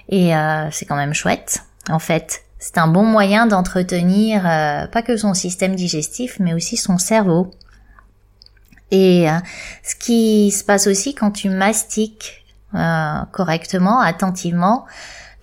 Et 0.09 0.35
euh, 0.35 0.69
c'est 0.73 0.87
quand 0.87 0.97
même 0.97 1.12
chouette. 1.12 1.62
En 1.90 1.99
fait, 1.99 2.43
c'est 2.59 2.78
un 2.78 2.88
bon 2.88 3.04
moyen 3.04 3.47
d'entretenir 3.47 4.43
pas 4.90 5.02
que 5.02 5.19
son 5.19 5.35
système 5.35 5.75
digestif, 5.75 6.38
mais 6.40 6.54
aussi 6.54 6.78
son 6.78 6.97
cerveau. 6.97 7.50
Et 8.90 9.26
ce 9.83 9.95
qui 9.97 10.50
se 10.50 10.64
passe 10.64 10.87
aussi 10.87 11.14
quand 11.14 11.31
tu 11.31 11.50
mastiques 11.50 12.47
correctement, 13.33 14.00
attentivement, 14.00 14.87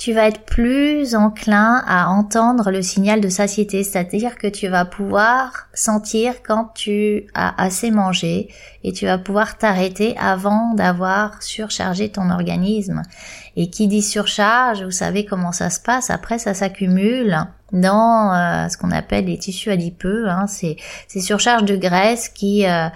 tu 0.01 0.13
vas 0.13 0.25
être 0.25 0.46
plus 0.46 1.13
enclin 1.13 1.84
à 1.86 2.10
entendre 2.10 2.72
le 2.72 2.81
signal 2.81 3.22
de 3.22 3.29
satiété, 3.29 3.84
c'est-à-dire 3.84 4.36
que 4.36 4.48
tu 4.48 4.67
vas 4.67 4.84
pouvoir 4.84 5.67
sentir 5.75 6.41
quand 6.41 6.72
tu 6.74 7.27
as 7.36 7.62
assez 7.62 7.91
mangé 7.91 8.50
et 8.84 8.93
tu 8.93 9.05
vas 9.05 9.20
pouvoir 9.20 9.60
t'arrêter 9.60 10.17
avant 10.17 10.74
d'avoir 10.74 11.43
surchargé 11.43 12.10
ton 12.10 12.31
organisme. 12.31 13.03
Et 13.55 13.70
qui 13.70 13.88
dit 13.88 14.01
surcharge, 14.01 14.81
vous 14.81 14.89
savez 14.89 15.24
comment 15.24 15.51
ça 15.51 15.70
se 15.70 15.79
passe, 15.79 16.10
après 16.10 16.39
ça 16.39 16.55
s'accumule 16.55 17.38
dans 17.72 18.34
euh, 18.34 18.70
ce 18.70 18.77
qu'on 18.77 18.89
appelle 18.89 19.25
les 19.25 19.38
tissus 19.38 19.70
adipeux, 19.70 20.27
hein, 20.27 20.48
c'est 20.48 20.77
ces 21.10 21.22
surcharges 21.22 21.65
de 21.65 21.75
graisse 21.75 22.27
qui... 22.27 22.65
Euh, 22.65 22.88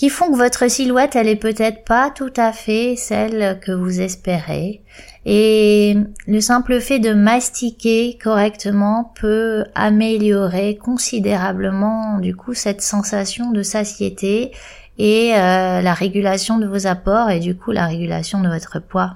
qui 0.00 0.08
font 0.08 0.32
que 0.32 0.36
votre 0.38 0.66
silhouette, 0.70 1.14
elle 1.14 1.28
est 1.28 1.36
peut-être 1.36 1.84
pas 1.84 2.08
tout 2.08 2.32
à 2.34 2.52
fait 2.52 2.96
celle 2.96 3.60
que 3.60 3.70
vous 3.70 4.00
espérez. 4.00 4.80
Et 5.26 5.94
le 6.26 6.40
simple 6.40 6.80
fait 6.80 7.00
de 7.00 7.12
mastiquer 7.12 8.16
correctement 8.16 9.12
peut 9.20 9.66
améliorer 9.74 10.78
considérablement 10.78 12.18
du 12.18 12.34
coup 12.34 12.54
cette 12.54 12.80
sensation 12.80 13.50
de 13.50 13.62
satiété 13.62 14.52
et 14.96 15.34
euh, 15.34 15.82
la 15.82 15.92
régulation 15.92 16.56
de 16.56 16.66
vos 16.66 16.86
apports 16.86 17.28
et 17.28 17.38
du 17.38 17.54
coup 17.54 17.70
la 17.70 17.84
régulation 17.84 18.40
de 18.40 18.48
votre 18.48 18.78
poids. 18.78 19.12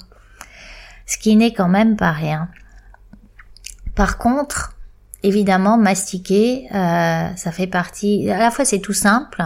Ce 1.07 1.17
qui 1.17 1.35
n'est 1.37 1.55
quand 1.55 1.71
même 1.71 1.97
pas 1.97 2.13
rien. 2.13 2.51
Par 3.95 4.19
contre, 4.19 4.77
évidemment, 5.23 5.79
mastiquer, 5.79 6.69
euh, 6.75 7.29
ça 7.37 7.53
fait 7.53 7.69
partie. 7.69 8.31
À 8.31 8.39
la 8.39 8.51
fois, 8.51 8.67
c'est 8.67 8.81
tout 8.81 8.93
simple, 8.93 9.43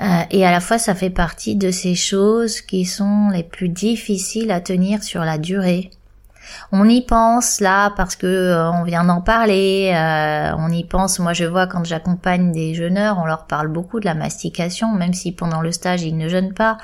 euh, 0.00 0.22
et 0.30 0.44
à 0.44 0.50
la 0.50 0.60
fois, 0.60 0.78
ça 0.78 0.94
fait 0.94 1.10
partie 1.10 1.56
de 1.56 1.70
ces 1.70 1.94
choses 1.94 2.60
qui 2.60 2.84
sont 2.84 3.28
les 3.30 3.44
plus 3.44 3.68
difficiles 3.68 4.50
à 4.50 4.60
tenir 4.60 5.02
sur 5.02 5.24
la 5.24 5.38
durée. 5.38 5.90
On 6.72 6.86
y 6.86 7.00
pense 7.00 7.60
là 7.60 7.90
parce 7.96 8.16
que 8.16 8.26
euh, 8.26 8.70
on 8.72 8.82
vient 8.82 9.04
d'en 9.04 9.22
parler. 9.22 9.92
Euh, 9.94 10.52
on 10.58 10.70
y 10.70 10.84
pense. 10.84 11.18
Moi, 11.18 11.32
je 11.32 11.44
vois 11.44 11.66
quand 11.66 11.84
j'accompagne 11.84 12.52
des 12.52 12.74
jeûneurs, 12.74 13.18
on 13.18 13.24
leur 13.24 13.46
parle 13.46 13.68
beaucoup 13.68 13.98
de 13.98 14.04
la 14.04 14.14
mastication, 14.14 14.92
même 14.92 15.14
si 15.14 15.32
pendant 15.32 15.62
le 15.62 15.72
stage 15.72 16.02
ils 16.02 16.16
ne 16.16 16.28
jeûnent 16.28 16.52
pas. 16.52 16.76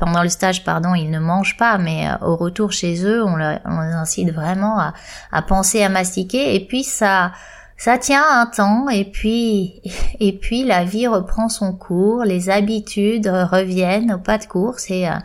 pendant 0.00 0.22
le 0.22 0.28
stage, 0.28 0.64
pardon, 0.64 0.94
ils 0.94 1.10
ne 1.10 1.18
mangent 1.18 1.56
pas, 1.58 1.76
mais 1.76 2.08
au 2.22 2.36
retour 2.36 2.72
chez 2.72 3.04
eux, 3.04 3.22
on, 3.24 3.36
les 3.36 3.58
incite 3.66 4.32
vraiment 4.32 4.78
à, 4.78 4.94
à 5.32 5.42
penser 5.42 5.82
à 5.82 5.88
mastiquer. 5.88 6.54
Et 6.54 6.64
puis 6.64 6.84
ça 6.84 7.32
ça 7.76 7.98
tient 7.98 8.24
un 8.40 8.46
temps 8.46 8.88
et 8.88 9.04
puis 9.04 9.80
et 10.20 10.32
puis 10.32 10.64
la 10.64 10.84
vie 10.84 11.06
reprend 11.06 11.48
son 11.48 11.72
cours, 11.72 12.24
les 12.24 12.48
habitudes 12.50 13.26
reviennent 13.26 14.14
au 14.14 14.18
pas 14.18 14.38
de 14.38 14.46
course 14.46 14.90
et 14.90 15.08
euh, 15.08 15.18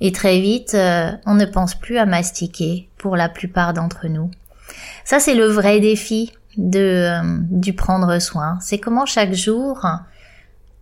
et 0.00 0.12
très 0.12 0.40
vite 0.40 0.74
euh, 0.74 1.12
on 1.26 1.34
ne 1.34 1.46
pense 1.46 1.74
plus 1.74 1.98
à 1.98 2.06
mastiquer 2.06 2.88
pour 2.98 3.16
la 3.16 3.28
plupart 3.28 3.72
d'entre 3.72 4.08
nous. 4.08 4.30
Ça 5.04 5.20
c'est 5.20 5.34
le 5.34 5.46
vrai 5.46 5.80
défi 5.80 6.32
de 6.56 6.80
euh, 6.80 7.38
du 7.50 7.72
prendre 7.72 8.18
soin. 8.18 8.58
C'est 8.60 8.78
comment 8.78 9.06
chaque 9.06 9.32
jour 9.34 9.86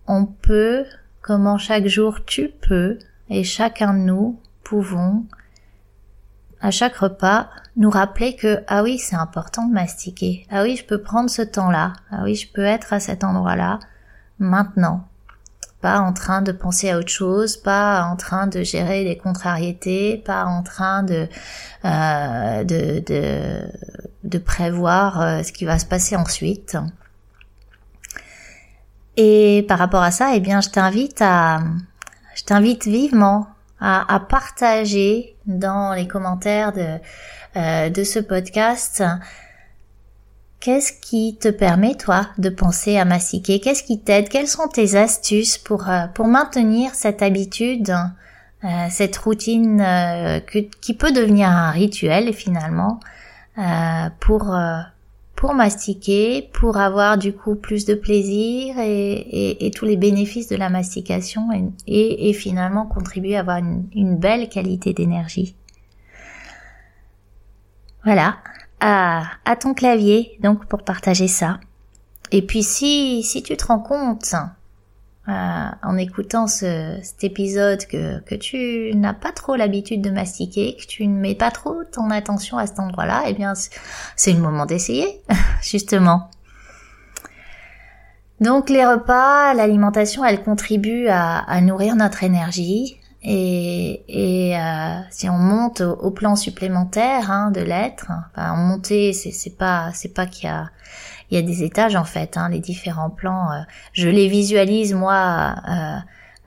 on 0.07 0.27
peut, 0.27 0.85
comment 1.23 1.59
chaque 1.59 1.87
jour 1.87 2.25
tu 2.25 2.49
peux 2.49 2.99
et 3.29 3.45
chacun 3.45 3.95
de 3.95 4.01
nous 4.01 4.41
pouvons 4.63 5.25
à 6.65 6.71
chaque 6.71 6.97
repas 6.97 7.51
nous 7.77 7.91
rappeler 7.91 8.37
que 8.37 8.65
ah 8.69 8.83
oui 8.83 8.99
c'est 8.99 9.17
important 9.17 9.67
de 9.67 9.75
mastiquer. 9.75 10.47
Ah 10.51 10.63
oui 10.63 10.77
je 10.77 10.85
peux 10.85 11.03
prendre 11.03 11.29
ce 11.29 11.43
temps-là. 11.43 11.93
Ah 12.11 12.23
oui 12.23 12.37
je 12.37 12.51
peux 12.51 12.65
être 12.65 12.95
à 12.95 13.01
cet 13.01 13.23
endroit-là. 13.23 13.81
Maintenant. 14.39 15.07
Pas 15.83 15.99
en 15.99 16.15
train 16.15 16.41
de 16.41 16.53
penser 16.53 16.91
à 16.91 16.97
autre 16.99 17.11
chose 17.11 17.59
pas 17.59 18.05
en 18.05 18.17
train 18.17 18.47
de 18.47 18.63
gérer 18.63 19.05
des 19.05 19.19
contrariétés 19.19 20.23
pas 20.25 20.47
en 20.47 20.63
train 20.63 21.03
de 21.03 21.29
euh, 21.85 22.65
de, 22.65 23.03
de, 24.25 24.39
prévoir 24.39 25.21
euh, 25.21 25.43
ce 25.43 25.53
qui 25.53 25.67
va 25.67 25.79
se 25.79 25.85
passer 25.85 26.17
ensuite. 26.17 26.79
Et 29.19 29.67
par 29.69 29.79
rapport 29.79 30.03
à 30.03 30.11
ça 30.11 30.35
eh 30.35 30.41
bien 30.41 30.63
je 30.63 30.71
t'invite 30.71 31.21
à 31.21 31.61
je 32.35 32.45
t'invite 32.45 32.87
vivement 32.87 33.49
à, 33.81 34.19
partager 34.21 35.34
dans 35.47 35.93
les 35.93 36.07
commentaires 36.07 36.73
de, 36.73 36.99
euh, 37.57 37.91
de 37.91 38.05
ce 38.05 38.19
podcast. 38.19 39.03
Qu'est-ce 40.61 40.93
qui 40.93 41.37
te 41.37 41.49
permet, 41.49 41.95
toi, 41.95 42.29
de 42.39 42.49
penser 42.49 42.97
à 42.97 43.05
mastiquer 43.05 43.61
Qu'est-ce 43.61 43.83
qui 43.83 44.01
t'aide? 44.01 44.29
Quelles 44.29 44.49
sont 44.49 44.69
tes 44.69 44.97
astuces 44.97 45.59
pour, 45.59 45.89
euh, 45.91 46.07
pour 46.15 46.27
maintenir 46.27 46.95
cette 46.95 47.21
habitude, 47.21 47.95
euh, 48.65 48.69
cette 48.91 49.17
routine 49.17 49.85
qui 50.81 50.95
peut 50.95 51.13
devenir 51.13 51.49
un 51.49 51.71
rituel 51.71 52.33
finalement 52.33 52.99
pour 54.21 54.57
pour 55.45 55.53
mastiquer, 55.53 56.49
pour 56.55 56.79
avoir 56.79 57.19
du 57.19 57.35
coup 57.35 57.55
plus 57.55 57.85
de 57.85 57.93
plaisir 57.93 58.77
et, 58.79 59.71
tous 59.77 59.85
les 59.85 59.99
bénéfices 59.99 60.49
de 60.49 60.57
la 60.57 60.71
mastication 60.71 61.51
et, 61.87 62.33
finalement 62.33 62.87
contribuer 62.87 63.37
à 63.37 63.41
avoir 63.41 63.59
une, 63.59 64.17
belle 64.17 64.49
qualité 64.49 64.95
d'énergie. 64.95 65.55
Voilà, 68.05 68.39
à, 68.81 69.27
ton 69.61 69.75
clavier 69.75 70.39
donc 70.43 70.65
pour 70.65 70.83
partager 70.83 71.29
ça. 71.29 71.61
Et 72.33 72.41
puis 72.41 72.63
si, 72.63 73.23
si 73.23 73.43
tu 73.43 73.55
te 73.55 73.67
rends 73.67 73.81
compte 73.81 74.35
euh, 75.27 75.69
en 75.83 75.97
écoutant 75.97 76.47
ce, 76.47 76.99
cet 77.03 77.25
épisode 77.25 77.87
que, 77.87 78.35
tu 78.35 78.93
n'as 78.95 79.15
pas 79.15 79.33
trop 79.33 79.57
l'habitude 79.57 80.03
de 80.03 80.11
mastiquer, 80.11 80.77
que 80.77 80.87
tu 80.87 81.07
ne 81.07 81.19
mets 81.19 81.35
pas 81.35 81.51
trop 81.51 81.83
ton 81.91 82.11
attention 82.11 82.59
à 82.59 82.67
cet 82.67 82.79
endroit-là, 82.79 83.25
eh 83.27 83.33
bien 83.33 83.55
c'est 84.17 84.33
le 84.33 84.41
moment 84.41 84.67
d'essayer, 84.67 85.23
justement. 85.63 86.29
Donc 88.41 88.69
les 88.69 88.85
repas, 88.85 89.55
l'alimentation, 89.55 90.27
elle 90.27 90.43
contribue 90.43 91.07
à, 91.09 91.61
nourrir 91.63 91.97
notre 91.97 92.23
énergie. 92.23 93.01
Et, 93.23 94.03
et 94.09 94.59
euh, 94.59 95.01
si 95.11 95.31
on 95.31 95.39
monte 95.39 95.81
au, 95.81 96.11
plan 96.11 96.37
supplémentaire 96.37 97.31
hein, 97.31 97.51
de 97.51 97.63
l'être, 97.63 98.11
enfin, 98.37 98.55
monter, 98.57 99.15
c'est 99.15 99.57
pas 99.57 99.91
c'est 99.95 100.13
pas 100.13 100.27
qu'il 100.27 100.45
y 100.45 100.53
a 100.53 100.69
il 101.31 101.37
y 101.37 101.39
a 101.39 101.43
des 101.43 101.63
étages 101.63 101.97
en 101.97 102.05
fait, 102.05 102.37
hein, 102.37 102.49
les 102.49 102.61
différents 102.61 103.11
plans. 103.11 103.51
Euh, 103.53 103.61
je 103.93 104.09
les 104.09 104.29
visualise 104.29 104.95
moi 104.95 105.57
euh, 105.69 105.99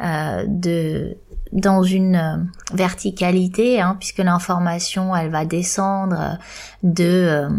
euh, 0.03 0.46
de 0.48 1.17
dans 1.53 1.81
une 1.81 2.50
verticalité, 2.74 3.79
hein, 3.79 3.96
puisque 3.98 4.17
l'information 4.17 5.15
elle 5.15 5.29
va 5.29 5.46
descendre 5.46 6.38
de 6.84 7.50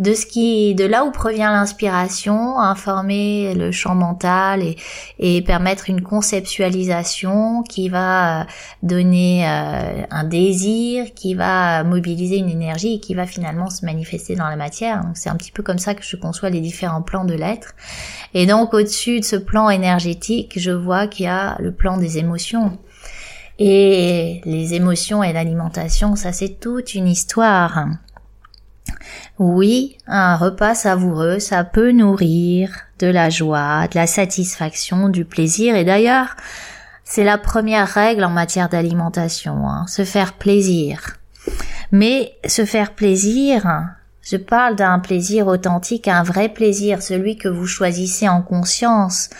de 0.00 0.14
ce 0.14 0.24
qui, 0.24 0.74
de 0.74 0.84
là 0.84 1.04
où 1.04 1.12
provient 1.12 1.52
l'inspiration, 1.52 2.58
informer 2.58 3.54
le 3.54 3.70
champ 3.70 3.94
mental 3.94 4.62
et, 4.62 4.76
et 5.18 5.42
permettre 5.42 5.90
une 5.90 6.00
conceptualisation 6.00 7.62
qui 7.62 7.90
va 7.90 8.40
euh, 8.40 8.44
donner 8.82 9.46
euh, 9.46 10.02
un 10.10 10.24
désir, 10.24 11.12
qui 11.14 11.34
va 11.34 11.84
mobiliser 11.84 12.38
une 12.38 12.48
énergie 12.48 12.94
et 12.94 13.00
qui 13.00 13.14
va 13.14 13.26
finalement 13.26 13.68
se 13.68 13.84
manifester 13.84 14.34
dans 14.36 14.48
la 14.48 14.56
matière. 14.56 15.04
Donc 15.04 15.18
c'est 15.18 15.28
un 15.28 15.36
petit 15.36 15.52
peu 15.52 15.62
comme 15.62 15.78
ça 15.78 15.94
que 15.94 16.02
je 16.02 16.16
conçois 16.16 16.48
les 16.48 16.60
différents 16.60 17.02
plans 17.02 17.26
de 17.26 17.34
l'être. 17.34 17.74
Et 18.32 18.46
donc 18.46 18.72
au-dessus 18.72 19.20
de 19.20 19.24
ce 19.24 19.36
plan 19.36 19.68
énergétique, 19.68 20.58
je 20.58 20.70
vois 20.70 21.08
qu'il 21.08 21.26
y 21.26 21.28
a 21.28 21.56
le 21.60 21.72
plan 21.72 21.98
des 21.98 22.16
émotions. 22.16 22.78
Et 23.58 24.40
les 24.46 24.72
émotions 24.72 25.22
et 25.22 25.34
l'alimentation, 25.34 26.16
ça 26.16 26.32
c'est 26.32 26.58
toute 26.58 26.94
une 26.94 27.06
histoire. 27.06 27.86
Oui, 29.38 29.96
un 30.06 30.36
repas 30.36 30.74
savoureux, 30.74 31.38
ça 31.38 31.64
peut 31.64 31.92
nourrir 31.92 32.70
de 32.98 33.06
la 33.06 33.30
joie, 33.30 33.88
de 33.88 33.96
la 33.96 34.06
satisfaction, 34.06 35.08
du 35.08 35.24
plaisir. 35.24 35.76
Et 35.76 35.84
d'ailleurs, 35.84 36.36
c'est 37.04 37.24
la 37.24 37.38
première 37.38 37.88
règle 37.88 38.24
en 38.24 38.30
matière 38.30 38.68
d'alimentation, 38.68 39.68
hein, 39.68 39.86
se 39.88 40.04
faire 40.04 40.34
plaisir. 40.34 41.16
Mais 41.90 42.34
se 42.46 42.64
faire 42.64 42.94
plaisir, 42.94 43.66
je 44.22 44.36
parle 44.36 44.76
d'un 44.76 44.98
plaisir 44.98 45.48
authentique, 45.48 46.06
un 46.06 46.22
vrai 46.22 46.48
plaisir, 46.48 47.02
celui 47.02 47.36
que 47.36 47.48
vous 47.48 47.66
choisissez 47.66 48.28
en 48.28 48.42
conscience. 48.42 49.30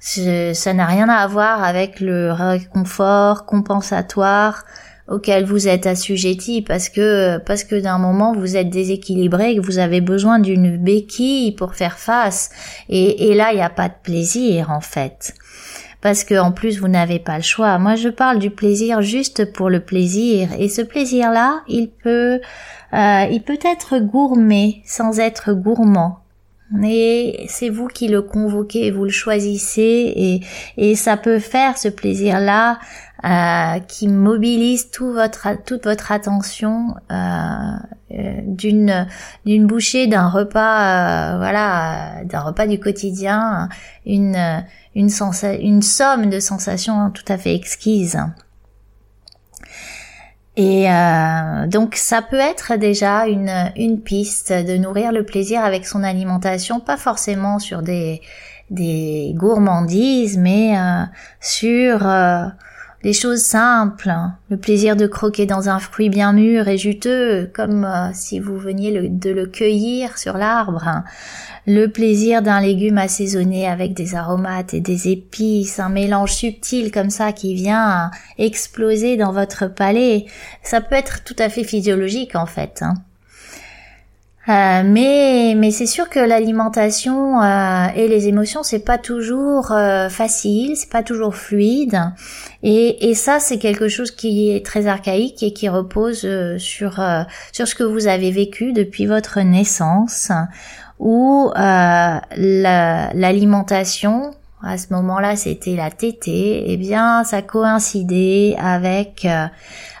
ça 0.00 0.72
n'a 0.72 0.86
rien 0.86 1.08
à 1.08 1.26
voir 1.26 1.62
avec 1.62 2.00
le 2.00 2.32
réconfort 2.32 3.44
compensatoire 3.44 4.64
auquel 5.08 5.44
vous 5.44 5.68
êtes 5.68 5.86
assujetti 5.86 6.62
parce 6.62 6.88
que 6.88 7.38
parce 7.38 7.64
que 7.64 7.76
d'un 7.76 7.98
moment 7.98 8.34
vous 8.34 8.56
êtes 8.56 8.70
déséquilibré 8.70 9.56
que 9.56 9.60
vous 9.60 9.78
avez 9.78 10.00
besoin 10.00 10.38
d'une 10.38 10.76
béquille 10.76 11.52
pour 11.52 11.74
faire 11.74 11.98
face 11.98 12.50
et, 12.88 13.30
et 13.30 13.34
là 13.34 13.52
il 13.52 13.56
n'y 13.56 13.62
a 13.62 13.70
pas 13.70 13.88
de 13.88 13.94
plaisir 14.02 14.70
en 14.70 14.80
fait 14.80 15.34
parce 16.00 16.24
que 16.24 16.38
en 16.38 16.52
plus 16.52 16.78
vous 16.78 16.88
n'avez 16.88 17.18
pas 17.18 17.36
le 17.36 17.42
choix. 17.42 17.78
Moi 17.78 17.96
je 17.96 18.08
parle 18.08 18.38
du 18.38 18.50
plaisir 18.50 19.02
juste 19.02 19.52
pour 19.52 19.68
le 19.70 19.80
plaisir 19.80 20.50
et 20.58 20.68
ce 20.68 20.82
plaisir 20.82 21.30
là 21.30 21.62
il 21.68 21.90
peut 21.90 22.40
euh, 22.94 23.24
il 23.30 23.42
peut 23.44 23.58
être 23.64 23.98
gourmet 23.98 24.82
sans 24.84 25.18
être 25.18 25.52
gourmand. 25.52 26.18
Et 26.84 27.46
c'est 27.48 27.70
vous 27.70 27.86
qui 27.86 28.08
le 28.08 28.20
convoquez, 28.20 28.90
vous 28.90 29.04
le 29.04 29.10
choisissez 29.10 30.12
et, 30.14 30.40
et 30.76 30.96
ça 30.96 31.16
peut 31.16 31.38
faire 31.38 31.78
ce 31.78 31.88
plaisir-là 31.88 32.78
euh, 33.24 33.80
qui 33.80 34.08
mobilise 34.08 34.90
tout 34.90 35.12
votre, 35.12 35.48
toute 35.64 35.84
votre 35.84 36.12
attention 36.12 36.94
euh, 37.10 37.14
euh 38.12 38.40
d'une 38.44 39.06
d'une 39.44 39.66
bouchée 39.66 40.06
d'un 40.06 40.28
repas, 40.28 41.34
euh, 41.34 41.36
voilà, 41.38 42.24
d'un 42.24 42.40
repas 42.40 42.66
du 42.66 42.78
quotidien, 42.78 43.68
une 44.06 44.62
une, 44.94 45.10
une 45.60 45.82
somme 45.82 46.30
de 46.30 46.40
sensations 46.40 47.10
tout 47.10 47.24
à 47.28 47.38
fait 47.38 47.54
exquises. 47.54 48.18
Et 50.58 50.90
euh, 50.90 51.68
donc 51.68 51.94
ça 51.94 52.20
peut 52.20 52.40
être 52.40 52.74
déjà 52.74 53.28
une, 53.28 53.72
une 53.76 54.00
piste 54.00 54.52
de 54.52 54.76
nourrir 54.76 55.12
le 55.12 55.24
plaisir 55.24 55.64
avec 55.64 55.86
son 55.86 56.02
alimentation, 56.02 56.80
pas 56.80 56.96
forcément 56.96 57.60
sur 57.60 57.80
des, 57.80 58.20
des 58.68 59.34
gourmandises, 59.36 60.36
mais 60.36 60.76
euh, 60.76 61.04
sur 61.40 62.04
euh, 62.08 62.46
des 63.02 63.12
choses 63.12 63.42
simples, 63.42 64.12
le 64.50 64.56
plaisir 64.56 64.96
de 64.96 65.06
croquer 65.06 65.46
dans 65.46 65.68
un 65.68 65.78
fruit 65.78 66.08
bien 66.08 66.32
mûr 66.32 66.66
et 66.66 66.78
juteux, 66.78 67.48
comme 67.54 67.84
euh, 67.84 68.10
si 68.12 68.40
vous 68.40 68.58
veniez 68.58 69.08
de 69.08 69.30
le 69.30 69.46
cueillir 69.46 70.18
sur 70.18 70.36
l'arbre, 70.36 71.04
le 71.66 71.86
plaisir 71.86 72.42
d'un 72.42 72.60
légume 72.60 72.98
assaisonné 72.98 73.68
avec 73.68 73.94
des 73.94 74.16
aromates 74.16 74.74
et 74.74 74.80
des 74.80 75.08
épices, 75.08 75.78
un 75.78 75.90
mélange 75.90 76.32
subtil 76.32 76.90
comme 76.90 77.10
ça 77.10 77.32
qui 77.32 77.54
vient 77.54 78.10
exploser 78.36 79.16
dans 79.16 79.32
votre 79.32 79.66
palais, 79.66 80.26
ça 80.62 80.80
peut 80.80 80.96
être 80.96 81.22
tout 81.22 81.36
à 81.38 81.48
fait 81.48 81.64
physiologique 81.64 82.34
en 82.34 82.46
fait. 82.46 82.80
Hein. 82.82 82.94
Euh, 84.48 84.82
mais 84.82 85.52
mais 85.56 85.70
c'est 85.70 85.86
sûr 85.86 86.08
que 86.08 86.20
l'alimentation 86.20 87.42
euh, 87.42 87.88
et 87.94 88.08
les 88.08 88.28
émotions 88.28 88.62
c'est 88.62 88.78
pas 88.78 88.96
toujours 88.96 89.72
euh, 89.72 90.08
facile, 90.08 90.74
c'est 90.74 90.90
pas 90.90 91.02
toujours 91.02 91.34
fluide. 91.34 92.00
Et, 92.62 93.10
et 93.10 93.14
ça 93.14 93.40
c'est 93.40 93.58
quelque 93.58 93.88
chose 93.88 94.10
qui 94.10 94.50
est 94.50 94.64
très 94.64 94.86
archaïque 94.86 95.42
et 95.42 95.52
qui 95.52 95.68
repose 95.68 96.26
sur 96.56 96.98
sur 97.52 97.68
ce 97.68 97.74
que 97.74 97.84
vous 97.84 98.06
avez 98.06 98.30
vécu 98.30 98.72
depuis 98.72 99.04
votre 99.04 99.40
naissance 99.40 100.32
où 100.98 101.52
l'alimentation 101.54 104.30
à 104.62 104.78
ce 104.78 104.94
moment-là 104.94 105.36
c'était 105.36 105.76
la 105.76 105.90
tétée, 105.90 106.64
eh 106.68 106.78
bien 106.78 107.22
ça 107.22 107.42
coïncidait 107.42 108.56
avec 108.58 109.26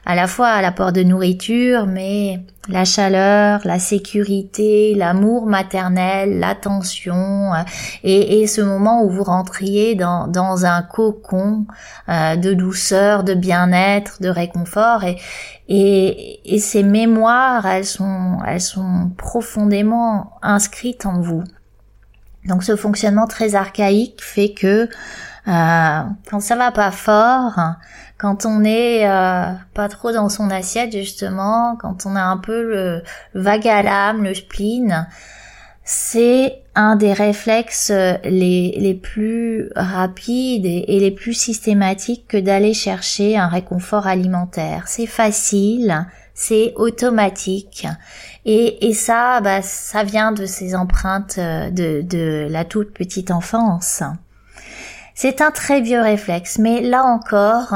à 0.08 0.14
la 0.14 0.26
fois 0.26 0.62
l'apport 0.62 0.92
de 0.92 1.02
nourriture, 1.02 1.86
mais 1.86 2.40
la 2.66 2.86
chaleur, 2.86 3.60
la 3.64 3.78
sécurité, 3.78 4.94
l'amour 4.94 5.44
maternel, 5.44 6.38
l'attention, 6.38 7.52
euh, 7.52 7.58
et, 8.04 8.46
ce 8.46 8.62
moment 8.62 9.04
où 9.04 9.10
vous 9.10 9.22
rentriez 9.22 9.96
dans, 9.96 10.26
dans 10.26 10.64
un 10.64 10.80
cocon 10.80 11.66
euh, 12.08 12.36
de 12.36 12.54
douceur, 12.54 13.22
de 13.22 13.34
bien-être, 13.34 14.22
de 14.22 14.30
réconfort, 14.30 15.04
et, 15.04 15.18
et, 15.68 16.54
et, 16.54 16.58
ces 16.58 16.82
mémoires, 16.82 17.66
elles 17.66 17.84
sont, 17.84 18.38
elles 18.46 18.62
sont 18.62 19.10
profondément 19.18 20.38
inscrites 20.40 21.04
en 21.04 21.20
vous. 21.20 21.44
Donc 22.46 22.64
ce 22.64 22.76
fonctionnement 22.76 23.26
très 23.26 23.56
archaïque 23.56 24.22
fait 24.22 24.54
que 24.54 24.88
euh, 25.48 26.02
quand 26.28 26.40
ça 26.40 26.56
va 26.56 26.70
pas 26.72 26.90
fort, 26.90 27.58
quand 28.18 28.44
on 28.44 28.64
est 28.64 29.08
euh, 29.08 29.46
pas 29.72 29.88
trop 29.88 30.12
dans 30.12 30.28
son 30.28 30.50
assiette 30.50 30.92
justement, 30.92 31.76
quand 31.80 32.04
on 32.04 32.16
a 32.16 32.22
un 32.22 32.36
peu 32.36 32.62
le, 32.62 33.02
vague 33.34 33.66
à 33.66 33.82
l'âme, 33.82 34.24
le 34.24 34.34
spleen, 34.34 35.08
c'est 35.84 36.60
un 36.74 36.96
des 36.96 37.14
réflexes 37.14 37.90
les, 37.90 38.74
les 38.76 38.94
plus 38.94 39.70
rapides 39.74 40.66
et, 40.66 41.00
les 41.00 41.10
plus 41.10 41.32
systématiques 41.32 42.26
que 42.28 42.36
d'aller 42.36 42.74
chercher 42.74 43.38
un 43.38 43.48
réconfort 43.48 44.06
alimentaire. 44.06 44.84
C'est 44.86 45.06
facile, 45.06 46.06
c'est 46.34 46.74
automatique 46.76 47.86
et, 48.44 48.92
ça, 48.92 49.40
bah, 49.40 49.62
ça 49.62 50.04
vient 50.04 50.32
de 50.32 50.44
ces 50.44 50.74
empreintes 50.74 51.38
de, 51.38 52.02
de 52.02 52.46
la 52.50 52.66
toute 52.66 52.92
petite 52.92 53.30
enfance. 53.30 54.02
C'est 55.20 55.40
un 55.40 55.50
très 55.50 55.80
vieux 55.80 56.00
réflexe, 56.00 56.58
mais 56.58 56.80
là 56.80 57.02
encore, 57.02 57.74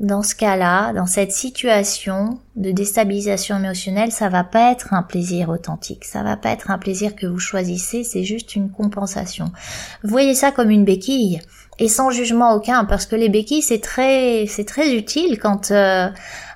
dans 0.00 0.24
ce 0.24 0.34
cas-là, 0.34 0.92
dans 0.92 1.06
cette 1.06 1.30
situation 1.30 2.40
de 2.56 2.72
déstabilisation 2.72 3.58
émotionnelle, 3.58 4.10
ça 4.10 4.28
va 4.28 4.42
pas 4.42 4.72
être 4.72 4.92
un 4.92 5.04
plaisir 5.04 5.50
authentique, 5.50 6.04
ça 6.04 6.24
va 6.24 6.36
pas 6.36 6.48
être 6.50 6.72
un 6.72 6.78
plaisir 6.78 7.14
que 7.14 7.28
vous 7.28 7.38
choisissez, 7.38 8.02
c'est 8.02 8.24
juste 8.24 8.56
une 8.56 8.72
compensation. 8.72 9.52
Voyez 10.02 10.34
ça 10.34 10.50
comme 10.50 10.68
une 10.68 10.84
béquille 10.84 11.40
et 11.78 11.86
sans 11.86 12.10
jugement 12.10 12.54
aucun, 12.54 12.84
parce 12.84 13.06
que 13.06 13.14
les 13.14 13.28
béquilles 13.28 13.62
c'est 13.62 13.80
très 13.80 14.46
c'est 14.48 14.66
très 14.66 14.96
utile 14.96 15.38
quand 15.38 15.70
euh, 15.70 16.08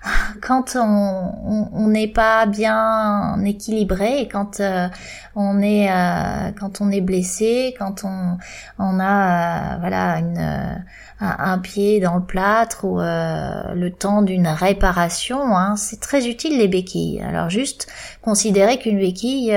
quand 0.41 0.77
on 0.77 1.89
n'est 1.89 2.09
pas 2.09 2.47
bien 2.47 3.43
équilibré, 3.45 4.29
quand 4.31 4.61
euh, 4.61 4.89
on 5.35 5.61
est 5.61 5.91
euh, 5.91 6.51
quand 6.59 6.81
on 6.81 6.91
est 6.91 7.01
blessé, 7.01 7.75
quand 7.79 8.05
on 8.05 8.39
on 8.79 9.01
a 9.01 9.79
voilà 9.79 10.19
une 10.19 10.85
un, 11.21 11.59
pied 11.59 11.99
dans 11.99 12.15
le 12.15 12.23
plâtre 12.23 12.85
ou 12.85 12.99
le 12.99 13.89
temps 13.91 14.23
d'une 14.23 14.47
réparation, 14.47 15.57
hein, 15.57 15.75
c'est 15.77 16.01
très 16.01 16.29
utile 16.29 16.59
les 16.59 16.69
béquilles. 16.69 17.21
Alors 17.23 17.51
juste 17.51 17.89
considérer 18.23 18.79
qu'une 18.79 18.99
béquille 18.99 19.53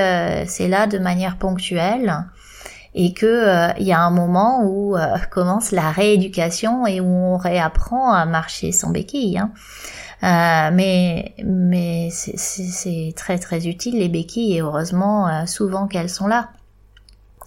c'est 0.48 0.68
là 0.68 0.88
de 0.88 0.98
manière 0.98 1.38
ponctuelle 1.38 2.26
et 2.94 3.14
que 3.14 3.26
euh, 3.26 3.72
il 3.80 3.86
y 3.86 3.94
a 3.94 4.02
un 4.02 4.12
moment 4.12 4.64
où 4.64 4.98
euh, 4.98 5.18
commence 5.30 5.72
la 5.72 5.92
rééducation 5.92 6.86
et 6.86 7.00
où 7.00 7.06
on 7.06 7.38
réapprend 7.38 8.12
à 8.12 8.26
marcher 8.26 8.72
sans 8.72 8.90
béquille. 8.90 9.38
Hein. 9.38 9.52
Euh, 10.24 10.70
mais 10.72 11.34
mais 11.44 12.10
c'est 12.12 13.14
très 13.16 13.40
très 13.40 13.68
utile 13.68 13.98
les 13.98 14.10
béquilles 14.10 14.58
et 14.58 14.62
heureusement 14.62 15.46
souvent 15.48 15.88
qu'elles 15.88 16.10
sont 16.10 16.28
là. 16.28 16.50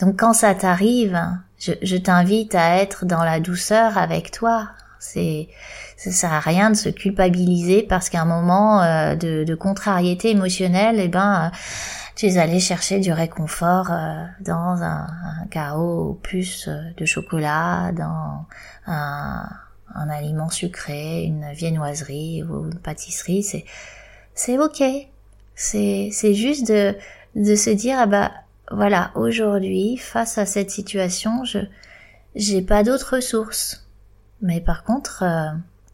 Donc 0.00 0.18
quand 0.18 0.32
ça 0.32 0.54
t'arrive, 0.54 1.20
je, 1.58 1.72
je 1.82 1.96
t'invite 1.96 2.54
à 2.54 2.78
être 2.78 3.04
dans 3.04 3.22
la 3.22 3.38
douceur 3.38 3.96
avec 3.96 4.32
toi. 4.32 4.68
C'est 4.98 5.48
ça 5.96 6.10
sert 6.10 6.32
à 6.32 6.40
rien 6.40 6.70
de 6.70 6.76
se 6.76 6.88
culpabiliser 6.88 7.82
parce 7.82 8.10
qu'à 8.10 8.22
un 8.22 8.24
moment 8.24 8.80
de, 9.14 9.44
de, 9.44 9.54
contrariété 9.54 10.30
émotionnelle, 10.30 10.98
eh 10.98 11.08
ben 11.08 11.52
tu 12.14 12.26
es 12.26 12.38
allé 12.38 12.60
chercher 12.60 13.00
du 13.00 13.12
réconfort 13.12 13.90
euh, 13.90 14.24
dans 14.40 14.82
un, 14.82 15.06
un 15.06 15.46
chaos 15.50 16.20
euh, 16.34 16.90
de 16.96 17.04
chocolat, 17.04 17.90
dans 17.92 18.46
un, 18.86 19.48
un 19.94 20.08
aliment 20.08 20.50
sucré, 20.50 21.24
une 21.24 21.52
viennoiserie 21.52 22.42
ou 22.42 22.66
une 22.66 22.78
pâtisserie, 22.78 23.42
c'est 23.42 23.64
c'est 24.34 24.58
ok. 24.58 24.82
C'est 25.54 26.10
c'est 26.12 26.34
juste 26.34 26.66
de 26.68 26.94
de 27.36 27.54
se 27.54 27.70
dire 27.70 27.96
ah 27.98 28.06
bah 28.06 28.32
voilà 28.70 29.12
aujourd'hui 29.14 29.96
face 29.96 30.38
à 30.38 30.46
cette 30.46 30.70
situation 30.70 31.44
je 31.44 31.58
j'ai 32.34 32.62
pas 32.62 32.82
d'autres 32.82 33.16
ressources. 33.16 33.86
Mais 34.42 34.60
par 34.60 34.84
contre 34.84 35.22
euh, 35.22 35.50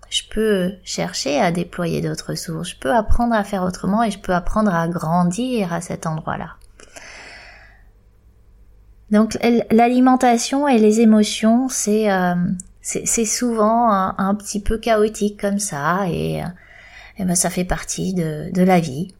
je 0.08 0.22
peux 0.30 0.72
chercher 0.82 1.40
à 1.40 1.52
déployer 1.52 2.00
d'autres 2.00 2.34
sources, 2.34 2.70
je 2.70 2.76
peux 2.76 2.92
apprendre 2.92 3.34
à 3.34 3.44
faire 3.44 3.62
autrement 3.62 4.02
et 4.02 4.10
je 4.10 4.18
peux 4.18 4.34
apprendre 4.34 4.74
à 4.74 4.88
grandir 4.88 5.72
à 5.72 5.80
cet 5.80 6.06
endroit-là. 6.06 6.56
Donc 9.10 9.36
l'alimentation 9.70 10.68
et 10.68 10.78
les 10.78 11.00
émotions, 11.00 11.68
c'est 11.68 12.10
euh, 12.10 12.34
c'est 12.82 13.24
souvent 13.24 13.90
un, 13.90 14.34
petit 14.34 14.60
peu 14.60 14.78
chaotique 14.78 15.40
comme 15.40 15.58
ça 15.58 16.08
et, 16.08 16.42
et 17.18 17.24
ben 17.24 17.34
ça 17.34 17.50
fait 17.50 17.64
partie 17.64 18.14
de, 18.14 18.50
de 18.52 18.62
la 18.62 18.80
vie. 18.80 19.12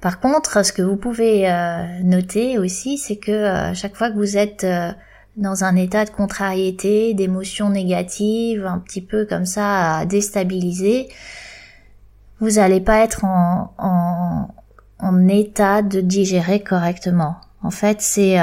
Par 0.00 0.18
contre, 0.18 0.64
ce 0.64 0.72
que 0.72 0.82
vous 0.82 0.96
pouvez 0.96 1.50
euh, 1.50 2.00
noter 2.02 2.58
aussi, 2.58 2.96
c'est 2.96 3.16
que 3.16 3.30
euh, 3.30 3.74
chaque 3.74 3.94
fois 3.94 4.10
que 4.10 4.16
vous 4.16 4.38
êtes 4.38 4.64
euh, 4.64 4.92
dans 5.36 5.64
un 5.64 5.76
état 5.76 6.06
de 6.06 6.10
contrariété, 6.10 7.12
d'émotions 7.12 7.68
négatives, 7.68 8.64
un 8.64 8.78
petit 8.78 9.02
peu 9.02 9.26
comme 9.26 9.44
ça 9.44 9.98
à 9.98 10.06
déstabiliser, 10.06 11.08
vous 12.40 12.52
n'allez 12.52 12.80
pas 12.80 13.00
être 13.04 13.24
en, 13.26 13.74
en, 13.76 14.48
en, 14.98 15.28
état 15.28 15.82
de 15.82 16.00
digérer 16.00 16.60
correctement. 16.60 17.36
En 17.62 17.70
fait, 17.70 18.00
c'est 18.00 18.38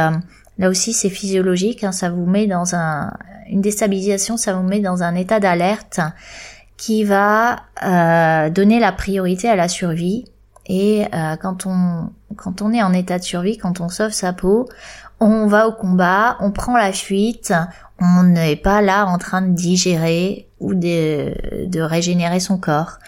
là 0.57 0.69
aussi 0.69 0.93
c'est 0.93 1.09
physiologique, 1.09 1.83
hein, 1.83 1.91
ça 1.91 2.09
vous 2.09 2.25
met 2.25 2.47
dans 2.47 2.75
un 2.75 3.13
une 3.49 3.61
déstabilisation, 3.61 4.35
ça 4.35 4.53
vous 4.53 4.63
met 4.63 4.81
dans 4.81 5.03
un 5.03 5.15
état 5.15 5.39
d'alerte 5.39 6.01
qui 6.75 7.03
va 7.03 7.63
donner 8.49 8.79
la 8.79 8.91
priorité 8.91 9.49
à 9.49 9.55
la 9.55 9.67
survie 9.67 10.25
et 10.67 11.05
euh, 11.13 11.35
quand 11.37 11.65
on 11.65 12.09
quand 12.35 12.61
on 12.61 12.73
est 12.73 12.83
en 12.83 12.93
état 12.93 13.17
de 13.17 13.23
survie, 13.23 13.57
quand 13.57 13.81
on 13.81 13.89
sauve 13.89 14.11
sa 14.11 14.33
peau, 14.33 14.67
on 15.19 15.47
va 15.47 15.67
au 15.67 15.71
combat, 15.71 16.37
on 16.39 16.51
prend 16.51 16.77
la 16.77 16.91
fuite, 16.91 17.53
on 17.99 18.23
n'est 18.23 18.57
pas 18.57 18.81
là 18.81 19.07
en 19.07 19.17
train 19.17 19.41
de 19.41 19.55
digérer 19.55 20.47
ou 20.59 20.75
de, 20.75 21.65
de 21.65 21.81
régénérer 21.81 22.39
son 22.39 22.57
corps. 22.57 22.99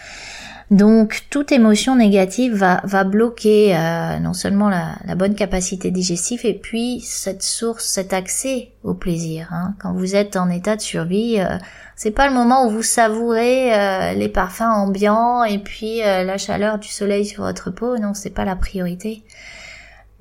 Donc 0.70 1.22
toute 1.30 1.50
émotion 1.50 1.96
négative 1.96 2.54
va, 2.54 2.80
va 2.84 3.02
bloquer 3.02 3.76
euh, 3.76 4.20
non 4.20 4.34
seulement 4.34 4.68
la, 4.68 4.94
la, 5.04 5.16
bonne 5.16 5.34
capacité 5.34 5.90
digestive 5.90 6.46
et 6.46 6.54
puis 6.54 7.00
cette 7.00 7.42
source, 7.42 7.86
cet 7.86 8.12
accès 8.12 8.70
au 8.84 8.94
plaisir. 8.94 9.48
Hein. 9.50 9.74
Quand 9.80 9.92
vous 9.92 10.14
êtes 10.14 10.36
en 10.36 10.48
état 10.48 10.76
de 10.76 10.80
survie, 10.80 11.40
euh, 11.40 11.58
c'est 11.96 12.12
pas 12.12 12.28
le 12.28 12.34
moment 12.34 12.66
où 12.66 12.70
vous 12.70 12.84
savourez 12.84 13.74
euh, 13.74 14.12
les 14.12 14.28
parfums 14.28 14.62
ambiants 14.62 15.42
et 15.42 15.58
puis 15.58 15.98
la 15.98 16.38
chaleur 16.38 16.78
du 16.78 16.88
soleil 16.88 17.26
sur 17.26 17.42
votre 17.42 17.72
peau. 17.72 17.98
Non, 17.98 18.14
c'est 18.14 18.30
pas 18.30 18.44
la 18.44 18.54
priorité. 18.54 19.24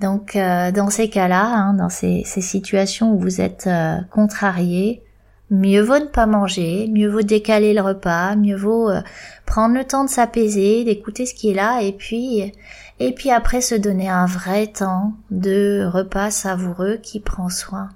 Donc 0.02 0.36
dans 0.36 0.90
ces 0.90 1.10
cas-là, 1.10 1.46
hein, 1.46 1.74
dans 1.74 1.90
ces, 1.90 2.24
ces, 2.26 2.42
situations 2.42 3.14
où 3.14 3.20
vous 3.20 3.42
êtes 3.42 3.70
contrarié, 4.10 5.04
Mieux 5.52 5.82
vaut 5.82 5.98
ne 5.98 6.06
pas 6.06 6.28
manger, 6.28 6.88
mieux 6.88 7.10
vaut 7.10 7.24
décaler 7.24 7.74
le 7.74 7.82
repas, 7.82 8.36
mieux 8.36 8.56
vaut 8.56 8.90
euh, 8.90 9.02
prendre 9.48 9.76
le 9.76 9.84
temps 9.84 10.04
de 10.04 10.10
s'apaiser, 10.10 10.84
d'écouter 10.84 11.26
ce 11.26 11.34
qui 11.34 11.50
est 11.50 11.56
là 11.56 11.82
et 11.82 11.92
puis 11.92 12.54
et 13.00 13.14
puis 13.14 13.32
après 13.32 13.62
se 13.62 13.74
donner 13.74 14.10
un 14.10 14.28
vrai 14.28 14.68
temps 14.68 15.14
de 15.32 15.90
repas 15.92 16.30
savoureux 16.30 16.98
qui 17.02 17.20
prend 17.20 17.50
soin. 17.50 17.90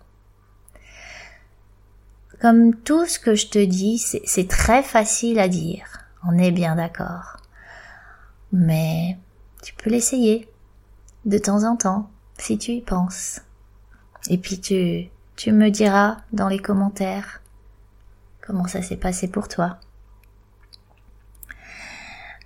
Comme 2.42 2.76
tout 2.76 3.06
ce 3.06 3.20
que 3.20 3.36
je 3.36 3.48
te 3.48 3.64
dis, 3.64 4.00
c'est 4.00 4.48
très 4.48 4.82
facile 4.82 5.40
à 5.40 5.48
dire, 5.48 5.86
on 6.28 6.38
est 6.38 6.52
bien 6.52 6.76
d'accord. 6.76 7.38
Mais 8.52 9.18
tu 9.62 9.76
peux 9.76 9.90
l'essayer 9.90 10.50
de 11.26 11.38
temps 11.38 11.64
en 11.66 11.76
temps 11.76 12.10
si 12.38 12.58
tu 12.58 12.72
y 12.72 12.82
penses. 12.82 13.42
Et 14.30 14.38
puis 14.38 14.60
tu 14.60 15.10
tu 15.36 15.52
me 15.52 15.70
diras 15.70 16.18
dans 16.32 16.48
les 16.48 16.60
commentaires 16.60 17.43
comment 18.46 18.68
ça 18.68 18.82
s'est 18.82 18.98
passé 18.98 19.28
pour 19.28 19.48
toi? 19.48 19.80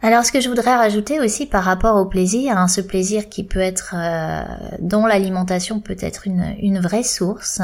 Alors 0.01 0.23
ce 0.23 0.31
que 0.31 0.39
je 0.39 0.47
voudrais 0.47 0.75
rajouter 0.75 1.19
aussi 1.19 1.47
par 1.47 1.63
rapport 1.63 1.95
au 1.95 2.05
plaisir, 2.05 2.57
hein, 2.57 2.67
ce 2.67 2.81
plaisir 2.81 3.29
qui 3.29 3.43
peut 3.43 3.59
être, 3.59 3.95
euh, 3.97 4.43
dont 4.79 5.07
l'alimentation 5.07 5.79
peut 5.79 5.97
être 5.99 6.27
une, 6.27 6.79
vraie 6.79 7.03
source, 7.03 7.61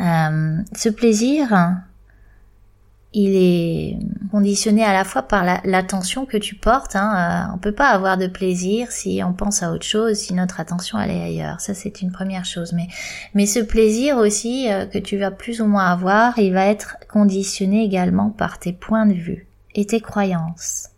euh, 0.00 0.56
ce 0.74 0.88
plaisir, 0.88 1.76
il 3.14 3.36
est 3.36 3.98
conditionné 4.30 4.82
à 4.82 4.92
la 4.92 5.04
fois 5.04 5.22
par 5.22 5.44
l'attention 5.64 6.24
que 6.24 6.38
tu 6.38 6.54
portes. 6.54 6.96
Hein. 6.96 7.48
Euh, 7.50 7.54
on 7.54 7.58
peut 7.58 7.74
pas 7.74 7.88
avoir 7.88 8.16
de 8.16 8.26
plaisir 8.26 8.90
si 8.90 9.20
on 9.24 9.34
pense 9.34 9.62
à 9.62 9.72
autre 9.72 9.84
chose, 9.84 10.16
si 10.16 10.32
notre 10.32 10.60
attention 10.60 10.98
est 10.98 11.22
ailleurs. 11.22 11.60
Ça 11.60 11.74
c'est 11.74 12.00
une 12.00 12.10
première 12.10 12.44
chose. 12.44 12.72
Mais 12.72 12.88
mais 13.34 13.46
ce 13.46 13.60
plaisir 13.60 14.16
aussi 14.16 14.70
euh, 14.70 14.86
que 14.86 14.98
tu 14.98 15.18
vas 15.18 15.30
plus 15.30 15.60
ou 15.60 15.66
moins 15.66 15.86
avoir, 15.86 16.38
il 16.38 16.52
va 16.52 16.66
être 16.66 16.96
conditionné 17.10 17.84
également 17.84 18.30
par 18.30 18.58
tes 18.58 18.72
points 18.72 19.06
de 19.06 19.14
vue 19.14 19.46
et 19.74 19.84
tes 19.84 20.00
croyances. 20.00 20.88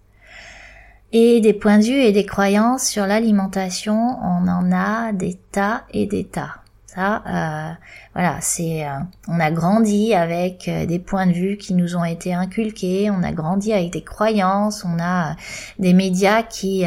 Et 1.12 1.40
des 1.40 1.52
points 1.52 1.78
de 1.78 1.84
vue 1.84 2.00
et 2.00 2.12
des 2.12 2.26
croyances 2.26 2.86
sur 2.86 3.06
l'alimentation, 3.06 4.18
on 4.20 4.48
en 4.48 4.72
a 4.72 5.12
des 5.12 5.38
tas 5.52 5.84
et 5.92 6.06
des 6.06 6.24
tas. 6.24 6.63
Euh, 6.96 7.70
voilà, 8.14 8.36
c'est, 8.40 8.86
euh, 8.86 8.90
on 9.26 9.40
a 9.40 9.50
grandi 9.50 10.14
avec 10.14 10.68
euh, 10.68 10.86
des 10.86 11.00
points 11.00 11.26
de 11.26 11.32
vue 11.32 11.56
qui 11.56 11.74
nous 11.74 11.96
ont 11.96 12.04
été 12.04 12.32
inculqués, 12.32 13.10
on 13.10 13.24
a 13.24 13.32
grandi 13.32 13.72
avec 13.72 13.92
des 13.92 14.04
croyances, 14.04 14.84
on 14.84 15.00
a 15.00 15.34
des 15.80 15.92
médias 15.92 16.42
qui, 16.44 16.84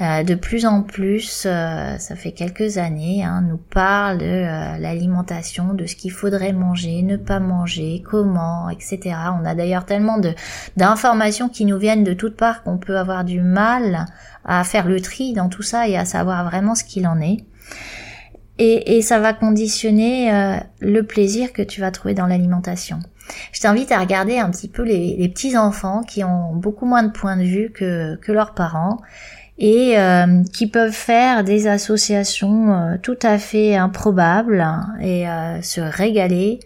de 0.00 0.34
plus 0.34 0.66
en 0.66 0.82
plus, 0.82 1.46
ça 1.48 2.16
fait 2.16 2.32
quelques 2.32 2.78
années, 2.78 3.24
hein, 3.24 3.42
nous 3.48 3.56
parlent 3.56 4.18
de 4.18 4.80
l'alimentation, 4.80 5.74
de 5.74 5.86
ce 5.86 5.96
qu'il 5.96 6.12
faudrait 6.12 6.52
manger, 6.52 7.02
ne 7.02 7.16
pas 7.16 7.40
manger, 7.40 8.02
comment, 8.08 8.68
etc. 8.68 9.16
On 9.40 9.44
a 9.44 9.54
d'ailleurs 9.54 9.84
tellement 9.84 10.18
de 10.18 10.32
d'informations 10.76 11.48
qui 11.48 11.64
nous 11.64 11.78
viennent 11.78 12.04
de 12.04 12.14
toutes 12.14 12.36
parts 12.36 12.62
qu'on 12.62 12.78
peut 12.78 12.98
avoir 12.98 13.24
du 13.24 13.40
mal 13.40 14.06
à 14.44 14.62
faire 14.64 14.86
le 14.86 15.00
tri 15.00 15.32
dans 15.32 15.48
tout 15.48 15.62
ça 15.62 15.88
et 15.88 15.96
à 15.96 16.04
savoir 16.04 16.44
vraiment 16.44 16.74
ce 16.74 16.84
qu'il 16.84 17.06
en 17.06 17.20
est. 17.20 17.38
Et, 18.58 18.96
et, 18.96 19.02
ça 19.02 19.18
va 19.18 19.32
conditionner 19.32 20.32
euh, 20.32 20.56
le 20.80 21.02
plaisir 21.02 21.52
que 21.52 21.62
tu 21.62 21.80
vas 21.80 21.90
trouver 21.90 22.14
dans 22.14 22.26
l'alimentation. 22.26 23.00
Je 23.52 23.60
t'invite 23.60 23.90
à 23.90 23.98
regarder 23.98 24.38
un 24.38 24.50
petit 24.50 24.68
peu 24.68 24.82
les, 24.82 25.16
les, 25.18 25.28
petits 25.28 25.56
enfants 25.56 26.02
qui 26.02 26.22
ont 26.22 26.54
beaucoup 26.54 26.86
moins 26.86 27.02
de 27.02 27.10
points 27.10 27.36
de 27.36 27.42
vue 27.42 27.72
que, 27.72 28.16
que 28.16 28.30
leurs 28.30 28.54
parents 28.54 28.98
et 29.58 29.98
euh, 29.98 30.42
qui 30.52 30.68
peuvent 30.68 30.92
faire 30.92 31.42
des 31.42 31.66
associations 31.66 32.72
euh, 32.72 32.96
tout 33.02 33.18
à 33.22 33.38
fait 33.38 33.74
improbables 33.74 34.64
et 35.00 35.24
se 35.62 35.80
régaler, 35.80 36.60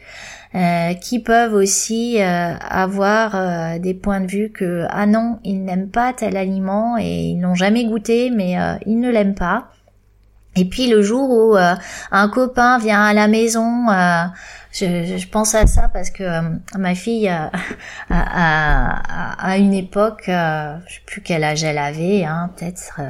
qui 1.01 1.21
peuvent 1.21 1.55
aussi 1.55 2.19
avoir 2.21 3.79
des 3.79 3.95
points 3.95 4.21
de 4.21 4.27
vue 4.27 4.51
que 4.51 4.87
ah 4.89 5.07
non 5.07 5.39
ils 5.45 5.63
n'aiment 5.63 5.91
pas 5.91 6.15
tel 6.15 6.37
aliment 6.37 6.97
et 6.99 7.29
ils 7.29 7.39
n'ont 7.39 7.55
jamais 7.55 7.85
goûté 7.85 8.31
mais 8.31 8.57
ils 8.87 8.99
ne 8.99 9.11
l'aiment 9.11 9.35
pas 9.35 9.69
et 10.59 10.65
puis 10.65 10.89
le 10.89 11.03
jour 11.03 11.31
où 11.31 11.57
euh, 11.57 11.75
un 12.11 12.29
copain 12.29 12.79
vient 12.79 13.05
à 13.05 13.13
la 13.13 13.29
maison, 13.29 13.89
euh, 13.91 14.25
je, 14.73 15.27
pense 15.29 15.55
à 15.55 15.69
ça 15.69 15.89
parce 15.93 16.11
que 16.11 16.25
euh, 16.25 16.43
ma 16.77 16.97
fille, 16.97 17.31
à, 18.11 19.57
une 19.57 19.73
époque, 19.73 20.25
je 20.27 20.33
sais 20.95 21.01
plus 21.07 21.21
quel 21.23 21.45
âge 21.45 21.63
elle 21.63 21.79
avait, 21.79 22.25
hein, 22.25 22.51
peut-être 22.57 23.01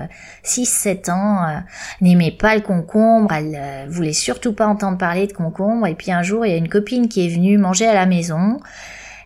6-7 0.45 1.11
ans, 1.11 1.63
n'aimait 2.03 2.37
pas 2.39 2.55
le 2.55 2.61
concombre, 2.61 3.33
elle 3.33 3.89
voulait 3.89 4.13
surtout 4.13 4.53
pas 4.53 4.67
entendre 4.67 4.99
parler 4.99 5.27
de 5.27 5.33
concombre. 5.33 5.87
Et 5.87 5.95
puis 5.95 6.13
un 6.13 6.23
jour, 6.23 6.45
il 6.45 6.51
y 6.51 6.55
a 6.55 6.59
une 6.59 6.69
copine 6.69 7.09
qui 7.09 7.27
est 7.27 7.31
venue 7.31 7.57
manger 7.57 7.87
à 7.87 7.95
la 7.95 8.07
maison 8.07 8.61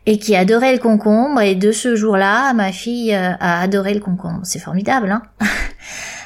et 0.07 0.19
qui 0.19 0.37
adorait 0.37 0.73
le 0.73 0.79
concombre. 0.79 1.41
Et 1.41 1.55
de 1.55 1.73
ce 1.73 1.97
jour-là, 1.97 2.55
ma 2.55 2.73
fille 2.73 3.13
a 3.13 3.61
adoré 3.61 3.95
le 3.95 4.01
concombre. 4.01 4.41
C'est 4.45 4.61
formidable, 4.61 5.11
hein 5.11 5.23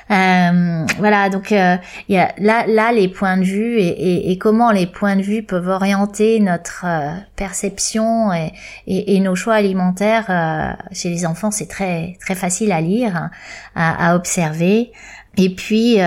voilà, 0.09 1.29
donc 1.31 1.53
euh, 1.53 1.77
il 2.09 2.15
y 2.15 2.19
a 2.19 2.33
là, 2.39 2.67
là 2.67 2.93
les 2.93 3.09
points 3.09 3.37
de 3.37 3.45
vue 3.45 3.79
et, 3.79 3.89
et, 3.89 4.31
et, 4.31 4.39
comment 4.39 4.71
les 4.71 4.87
points 4.87 5.17
de 5.17 5.23
vue 5.23 5.43
peuvent 5.43 5.69
orienter 5.69 6.39
notre 6.41 6.85
euh, 6.87 7.11
perception 7.35 8.33
et, 8.33 8.53
et, 8.87 9.19
nos 9.21 9.35
choix 9.35 9.55
alimentaires 9.55 10.27
euh, 10.29 10.73
chez 10.93 11.11
les 11.11 11.27
enfants, 11.27 11.51
c'est 11.51 11.67
très 11.67 12.17
très 12.21 12.35
facile 12.35 12.73
à 12.73 12.81
lire, 12.81 13.31
à, 13.75 14.11
à 14.11 14.15
observer. 14.15 14.93
Et 15.37 15.55
puis 15.55 15.99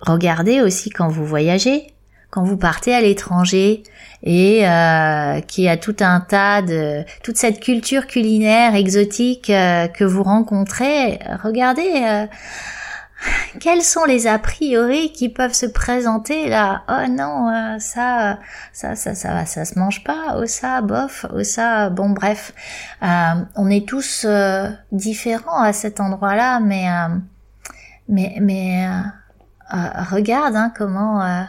regardez 0.00 0.60
aussi 0.60 0.90
quand 0.90 1.08
vous 1.08 1.26
voyagez, 1.26 1.95
quand 2.36 2.44
vous 2.44 2.58
partez 2.58 2.94
à 2.94 3.00
l'étranger 3.00 3.82
et 4.22 4.68
euh, 4.68 5.40
qui 5.40 5.70
a 5.70 5.78
tout 5.78 5.96
un 6.00 6.20
tas 6.20 6.60
de 6.60 7.02
toute 7.22 7.38
cette 7.38 7.60
culture 7.60 8.06
culinaire 8.06 8.74
exotique 8.74 9.48
euh, 9.48 9.88
que 9.88 10.04
vous 10.04 10.22
rencontrez, 10.22 11.18
regardez 11.42 11.90
euh, 12.04 12.26
quels 13.58 13.80
sont 13.80 14.04
les 14.04 14.26
a 14.26 14.38
priori 14.38 15.12
qui 15.12 15.30
peuvent 15.30 15.54
se 15.54 15.64
présenter 15.64 16.50
là? 16.50 16.82
Oh 16.90 17.08
non, 17.08 17.48
euh, 17.48 17.78
ça, 17.78 18.38
ça, 18.74 18.96
ça, 18.96 19.14
ça, 19.14 19.46
ça 19.46 19.64
se 19.64 19.78
mange 19.78 20.04
pas. 20.04 20.36
Oh 20.36 20.44
ça, 20.44 20.82
bof. 20.82 21.24
Oh 21.32 21.42
ça, 21.42 21.88
bon 21.88 22.10
bref. 22.10 22.52
on 23.00 23.70
est 23.70 23.88
tous 23.88 24.26
différents 24.92 25.62
à 25.62 25.72
cet 25.72 26.00
endroit-là, 26.00 26.60
mais 26.60 26.86
mais 28.10 28.36
mais 28.42 28.86
regarde 29.70 30.54
hein, 30.54 30.70
comment 30.76 31.46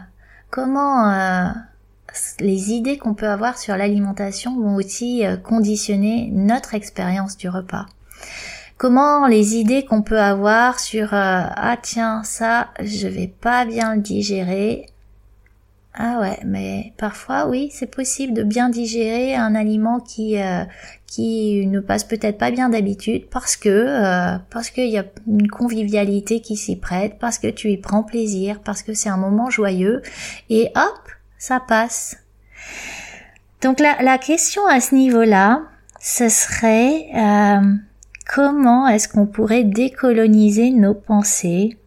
comment 0.49 1.11
euh, 1.11 1.49
les 2.39 2.71
idées 2.71 2.97
qu'on 2.97 3.13
peut 3.13 3.27
avoir 3.27 3.57
sur 3.57 3.75
l'alimentation 3.75 4.59
vont 4.59 4.75
aussi 4.75 5.25
euh, 5.25 5.37
conditionner 5.37 6.29
notre 6.31 6.73
expérience 6.73 7.37
du 7.37 7.49
repas. 7.49 7.85
Comment 8.77 9.25
les 9.25 9.55
idées 9.55 9.85
qu'on 9.85 10.03
peut 10.03 10.19
avoir 10.19 10.79
sur 10.79 11.13
euh, 11.13 11.41
ah 11.55 11.77
tiens 11.81 12.23
ça 12.23 12.69
je 12.79 13.07
vais 13.07 13.27
pas 13.27 13.65
bien 13.65 13.95
le 13.95 14.01
digérer 14.01 14.85
Ah 15.95 16.19
ouais, 16.21 16.39
mais 16.45 16.93
parfois 16.97 17.47
oui, 17.47 17.69
c'est 17.71 17.89
possible 17.89 18.33
de 18.33 18.43
bien 18.43 18.69
digérer 18.69 19.35
un 19.35 19.55
aliment 19.55 19.99
qui 19.99 20.39
euh, 20.39 20.63
qui 21.07 21.65
ne 21.67 21.79
passe 21.79 22.03
peut-être 22.03 22.37
pas 22.37 22.51
bien 22.51 22.69
d'habitude 22.69 23.27
parce 23.29 23.55
que 23.55 23.69
euh, 23.69 24.37
parce 24.49 24.69
qu'il 24.69 24.89
y 24.89 24.97
a 24.97 25.05
une 25.25 25.49
convivialité 25.49 26.41
qui 26.41 26.57
s'y 26.57 26.75
prête, 26.75 27.17
parce 27.19 27.39
que 27.39 27.47
tu 27.47 27.71
y 27.71 27.77
prends 27.77 28.03
plaisir, 28.03 28.59
parce 28.63 28.83
que 28.83 28.93
c'est 28.93 29.09
un 29.09 29.17
moment 29.17 29.49
joyeux 29.49 30.01
et 30.49 30.69
hop, 30.75 31.09
ça 31.37 31.61
passe. 31.65 32.17
Donc 33.61 33.79
la, 33.79 34.01
la 34.03 34.17
question 34.17 34.65
à 34.67 34.79
ce 34.81 34.93
niveau-là, 34.93 35.63
ce 35.99 36.29
serait 36.29 37.07
euh, 37.15 37.61
comment 38.31 38.87
est-ce 38.87 39.07
qu'on 39.07 39.25
pourrait 39.25 39.63
décoloniser 39.63 40.71
nos 40.71 40.93
pensées 40.93 41.77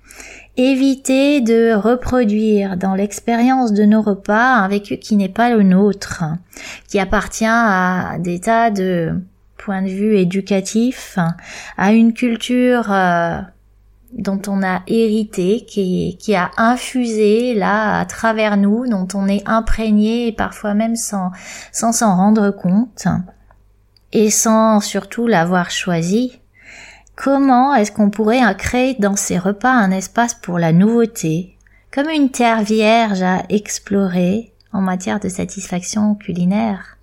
éviter 0.56 1.40
de 1.40 1.72
reproduire 1.74 2.76
dans 2.76 2.94
l'expérience 2.94 3.72
de 3.72 3.84
nos 3.84 4.02
repas 4.02 4.56
un 4.56 4.68
vécu 4.68 4.98
qui 4.98 5.16
n'est 5.16 5.28
pas 5.28 5.50
le 5.50 5.62
nôtre, 5.62 6.24
qui 6.88 6.98
appartient 6.98 7.44
à 7.46 8.16
des 8.18 8.40
tas 8.40 8.70
de 8.70 9.14
points 9.56 9.82
de 9.82 9.88
vue 9.88 10.16
éducatifs, 10.16 11.18
à 11.76 11.92
une 11.92 12.12
culture 12.12 12.92
euh, 12.92 13.40
dont 14.12 14.40
on 14.48 14.62
a 14.62 14.82
hérité, 14.86 15.64
qui, 15.66 16.34
a 16.34 16.50
infusé 16.56 17.54
là 17.54 18.00
à 18.00 18.04
travers 18.04 18.56
nous, 18.56 18.88
dont 18.88 19.06
on 19.14 19.28
est 19.28 19.46
imprégné 19.46 20.32
parfois 20.32 20.74
même 20.74 20.96
sans 20.96 21.30
sans 21.72 21.92
s'en 21.92 22.16
rendre 22.16 22.50
compte 22.50 23.06
et 24.12 24.30
sans 24.30 24.80
surtout 24.80 25.26
l'avoir 25.26 25.70
choisi 25.70 26.39
Comment 27.22 27.74
est-ce 27.74 27.92
qu'on 27.92 28.08
pourrait 28.08 28.40
créer 28.56 28.96
dans 28.98 29.14
ces 29.14 29.36
repas 29.36 29.70
un 29.70 29.90
espace 29.90 30.32
pour 30.32 30.58
la 30.58 30.72
nouveauté, 30.72 31.54
comme 31.92 32.08
une 32.08 32.30
terre 32.30 32.62
vierge 32.62 33.20
à 33.20 33.42
explorer 33.50 34.54
en 34.72 34.80
matière 34.80 35.20
de 35.20 35.28
satisfaction 35.28 36.14
culinaire? 36.14 36.96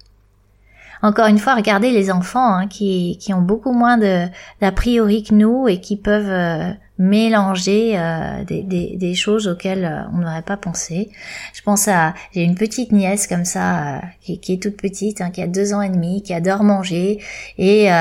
Encore 1.04 1.28
une 1.28 1.38
fois, 1.38 1.54
regardez 1.54 1.92
les 1.92 2.10
enfants 2.10 2.52
hein, 2.52 2.66
qui, 2.66 3.20
qui 3.22 3.32
ont 3.32 3.44
beaucoup 3.44 3.74
moins 3.74 4.00
d'a 4.00 4.72
priori 4.72 5.22
que 5.22 5.36
nous 5.36 5.68
et 5.68 5.82
qui 5.82 5.98
peuvent 5.98 6.32
euh, 6.32 6.72
mélanger 6.98 7.94
euh, 8.00 8.44
des, 8.44 9.14
choses 9.14 9.48
auxquelles 9.48 9.86
euh, 9.86 10.10
on 10.16 10.18
n'aurait 10.18 10.42
pas 10.42 10.58
pensé. 10.58 11.12
Je 11.54 11.62
pense 11.62 11.88
à 11.88 12.16
j'ai 12.34 12.42
une 12.42 12.56
petite 12.56 12.92
nièce 12.92 13.28
comme 13.28 13.46
ça 13.46 14.02
qui, 14.22 14.40
qui, 14.40 14.54
est 14.54 14.64
toute 14.64 14.78
petite, 14.78 15.22
hein, 15.22 15.30
qui 15.30 15.44
a 15.44 15.48
deux 15.48 15.76
ans 15.76 15.84
et 15.84 15.90
demi, 15.90 16.24
qui 16.24 16.34
adore 16.34 16.64
manger 16.64 17.22
et 17.60 17.92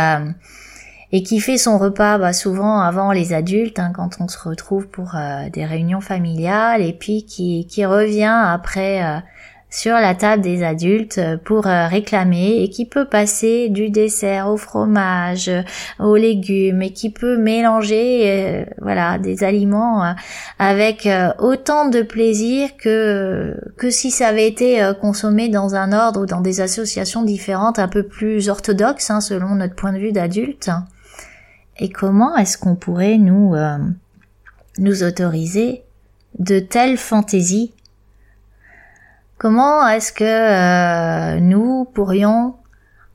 et 1.13 1.23
qui 1.23 1.41
fait 1.41 1.59
son 1.59 1.79
repas 1.79 2.19
bah, 2.19 2.33
souvent 2.33 2.81
avant 2.81 3.13
les 3.13 3.33
adultes 3.33 3.79
hein, 3.79 3.93
quand 3.95 4.21
on 4.21 4.29
se 4.29 4.39
retrouve 4.39 4.89
pour 4.89 5.15
euh, 5.15 5.49
des 5.51 5.65
réunions 5.65 6.01
familiales 6.01 6.83
et 6.83 6.93
puis 6.93 7.25
qui, 7.25 7.67
qui 7.67 7.85
revient 7.87 8.43
après 8.45 9.05
euh, 9.05 9.19
sur 9.69 9.95
la 9.95 10.15
table 10.15 10.43
des 10.43 10.63
adultes 10.63 11.21
pour 11.45 11.67
euh, 11.67 11.87
réclamer 11.87 12.63
et 12.63 12.71
qui 12.71 12.87
peut 12.87 13.05
passer 13.05 13.69
du 13.69 13.91
dessert 13.91 14.49
au 14.49 14.57
fromage, 14.57 15.51
aux 15.99 16.17
légumes 16.17 16.83
et 16.83 16.93
qui 16.93 17.11
peut 17.11 17.37
mélanger 17.37 18.65
voilà 18.81 19.19
des 19.19 19.45
aliments 19.45 20.15
avec 20.59 21.09
autant 21.39 21.89
de 21.89 22.03
plaisir 22.03 22.71
que 22.79 23.57
que 23.77 23.91
si 23.91 24.11
ça 24.11 24.29
avait 24.29 24.47
été 24.47 24.93
consommé 25.01 25.49
dans 25.49 25.75
un 25.75 25.93
ordre 25.93 26.23
ou 26.23 26.27
dans 26.27 26.41
des 26.41 26.61
associations 26.61 27.23
différentes 27.23 27.79
un 27.79 27.89
peu 27.89 28.05
plus 28.05 28.49
orthodoxes 28.49 29.11
hein, 29.11 29.21
selon 29.21 29.57
notre 29.57 29.75
point 29.75 29.93
de 29.93 29.99
vue 29.99 30.13
d'adulte 30.13 30.71
et 31.79 31.91
comment 31.91 32.37
est-ce 32.37 32.59
qu'on 32.59 32.75
pourrait 32.75 33.19
nous 33.19 33.55
euh, 33.55 33.79
nous 34.79 35.03
autoriser 35.03 35.83
de 36.39 36.59
telles 36.59 36.99
fantaisies? 36.99 37.73
Comment 39.39 39.87
est-ce 39.87 40.13
que 40.13 40.25
euh, 40.25 41.41
nous 41.41 41.85
pourrions 41.85 42.55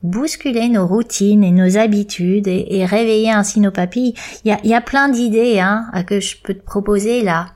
bousculer 0.02 0.68
nos 0.68 0.86
routines 0.86 1.42
et 1.42 1.50
nos 1.50 1.76
habitudes 1.76 2.46
et, 2.46 2.84
réveiller 2.84 3.30
ainsi 3.30 3.60
nos 3.60 3.72
papilles? 3.72 4.14
Il 4.44 4.56
y 4.64 4.74
a, 4.74 4.80
plein 4.80 5.08
d'idées 5.08 5.58
hein, 5.58 5.90
que 6.06 6.20
je 6.20 6.36
peux 6.40 6.54
te 6.54 6.64
proposer 6.64 7.22
là. 7.22 7.48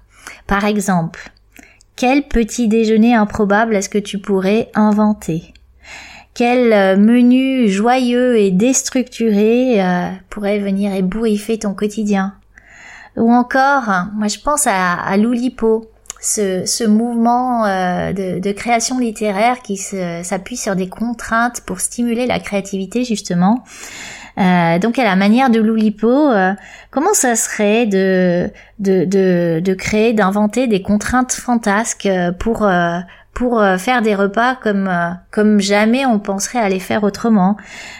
Par 0.48 0.64
exemple, 0.64 1.30
quel 1.94 2.24
petit 2.24 2.66
déjeuner 2.66 3.14
improbable 3.14 3.76
est-ce 3.76 3.88
que 3.88 3.98
tu 3.98 4.18
pourrais 4.18 4.70
inventer? 4.74 5.54
Quel 6.36 6.72
euh, 6.74 6.96
menu 6.98 7.66
joyeux 7.70 8.36
et 8.36 8.50
déstructuré 8.50 9.82
euh, 9.82 10.10
pourrait 10.28 10.58
venir 10.58 10.92
ébouriffer 10.94 11.58
ton 11.58 11.72
quotidien 11.72 12.34
Ou 13.16 13.32
encore, 13.32 13.88
moi 14.14 14.28
je 14.28 14.38
pense 14.38 14.66
à, 14.66 15.16
l'Oulipo, 15.16 15.90
ce, 16.20 16.66
ce 16.66 16.84
mouvement 16.84 17.64
euh, 17.64 18.12
de, 18.12 18.52
création 18.52 18.98
littéraire 18.98 19.62
qui 19.62 19.78
s'appuie 19.78 20.58
sur 20.58 20.76
des 20.76 20.90
contraintes 20.90 21.62
pour 21.62 21.80
stimuler 21.80 22.26
la 22.26 22.38
créativité 22.38 23.02
justement. 23.02 23.64
Euh, 24.38 24.78
donc 24.78 24.98
à 24.98 25.04
la 25.04 25.16
manière 25.16 25.48
de 25.48 25.58
Loulipo, 25.58 26.30
comment 26.90 27.14
ça 27.14 27.34
serait 27.34 27.86
de 27.86 28.50
créer, 29.72 30.12
d'inventer 30.12 30.66
des 30.66 30.82
contraintes 30.82 31.32
fantasques 31.32 32.10
pour 32.38 32.68
pour 33.36 33.60
euh, 33.60 33.76
faire 33.76 34.00
des 34.00 34.14
repas 34.14 34.54
comme 34.54 34.88
euh, 34.88 35.10
comme 35.30 35.60
jamais 35.60 36.06
on 36.06 36.18
penserait 36.18 36.58
à 36.58 36.70
les 36.70 36.80
faire 36.80 37.04
autrement. 37.04 37.58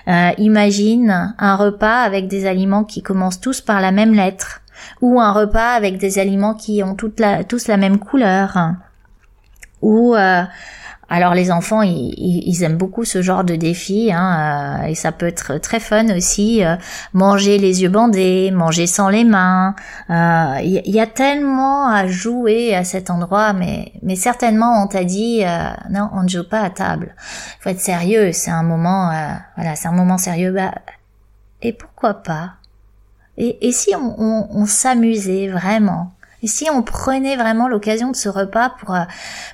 Euh, 0.09 0.31
imagine 0.39 1.35
un 1.39 1.57
repas 1.57 2.01
avec 2.01 2.27
des 2.27 2.47
aliments 2.47 2.85
qui 2.85 3.03
commencent 3.03 3.41
tous 3.41 3.61
par 3.61 3.83
la 3.83 3.93
même 3.93 4.15
lettre 4.15 4.63
ou 5.03 5.21
un 5.21 5.33
repas 5.33 5.75
avec 5.75 5.99
des 5.99 6.19
aliments 6.19 6.55
qui 6.55 6.83
ont 6.83 6.95
toute 6.95 7.21
la, 7.21 7.45
tous 7.45 7.69
la 7.69 7.77
même 7.77 7.99
couleur 7.99 8.57
ou 9.83 10.17
alors 11.09 11.35
les 11.35 11.53
enfants, 11.53 11.83
ils, 11.83 12.63
aiment 12.65 12.77
beaucoup 12.77 13.05
ce 13.05 13.23
genre 13.23 13.45
de 13.45 13.55
défi, 13.55 14.11
hein, 14.13 14.81
euh, 14.83 14.87
et 14.87 14.97
ça 14.97 15.13
peut 15.13 15.27
être 15.27 15.59
très 15.59 15.79
fun 15.79 16.17
aussi. 16.17 16.65
Euh, 16.65 16.75
manger 17.13 17.59
les 17.59 17.83
yeux 17.83 17.89
bandés, 17.89 18.51
manger 18.51 18.89
sans 18.89 19.09
les 19.09 19.23
mains. 19.23 19.77
Euh, 20.11 20.57
il 20.65 20.83
y, 20.85 21.01
a 21.01 21.07
tellement 21.07 21.89
à 21.89 22.09
jouer 22.09 22.75
à 22.75 22.83
cet 22.83 23.11
endroit, 23.11 23.53
mais 23.53 23.93
mais 24.03 24.17
certainement 24.17 24.83
on 24.83 24.89
t'a 24.89 25.05
dit 25.05 25.45
non, 25.91 26.11
on 26.13 26.25
ne 26.25 26.29
joue 26.29 26.49
pas 26.49 26.63
à 26.63 26.71
table. 26.71 27.15
Faut 27.61 27.71
être 27.71 27.81
sérieux, 27.81 28.33
c'est 28.33 28.51
un 28.51 28.65
moment, 28.65 29.13
voilà, 29.57 29.77
c'est 29.77 29.87
un 29.87 29.93
moment 29.93 30.19
sérieux. 30.19 30.51
Bah, 30.53 30.75
et 31.63 31.73
pourquoi 31.73 32.15
pas? 32.15 32.55
Et, 33.39 33.69
et 33.69 33.73
si 33.73 33.95
on, 33.95 34.49
on 34.51 34.67
s'amusait 34.67 35.49
vraiment? 35.49 36.16
Et 36.43 36.47
si 36.47 36.69
on 36.71 36.83
prenait 36.83 37.37
vraiment 37.37 37.69
l'occasion 37.69 38.11
de 38.11 38.17
ce 38.17 38.29
repas 38.29 38.71
pour, 38.81 38.95
euh, 38.95 39.05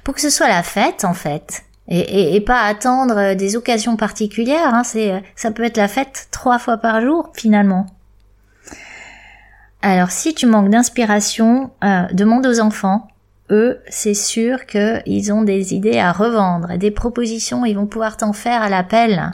pour 0.04 0.14
que 0.14 0.20
ce 0.20 0.30
soit 0.30 0.48
la 0.48 0.62
fête, 0.62 1.04
en 1.04 1.14
fait, 1.14 1.64
et, 1.88 2.34
et, 2.36 2.40
pas 2.40 2.62
attendre 2.62 3.16
euh, 3.18 3.34
des 3.34 3.56
occasions 3.56 3.96
particulières, 3.96 4.74
hein, 4.74 4.84
c'est, 4.84 5.12
euh, 5.12 5.20
ça 5.36 5.50
peut 5.50 5.64
être 5.64 5.76
la 5.76 5.88
fête 5.88 6.28
trois 6.30 6.58
fois 6.58 6.78
par 6.78 7.00
jour, 7.00 7.30
finalement. 7.34 7.86
Alors, 9.82 10.10
si 10.10 10.32
tu 10.34 10.46
manques 10.46 10.70
d'inspiration, 10.70 11.72
demande 12.12 12.46
aux 12.46 12.60
enfants. 12.60 13.08
Eux, 13.50 13.80
c'est 13.88 14.14
sûr 14.14 14.64
qu'ils 14.66 15.32
ont 15.32 15.42
des 15.42 15.74
idées 15.74 15.98
à 15.98 16.12
revendre, 16.12 16.78
des 16.78 16.92
propositions, 16.92 17.66
ils 17.66 17.74
vont 17.74 17.86
pouvoir 17.86 18.16
t'en 18.16 18.32
faire 18.32 18.62
à 18.62 18.68
l'appel. 18.68 19.32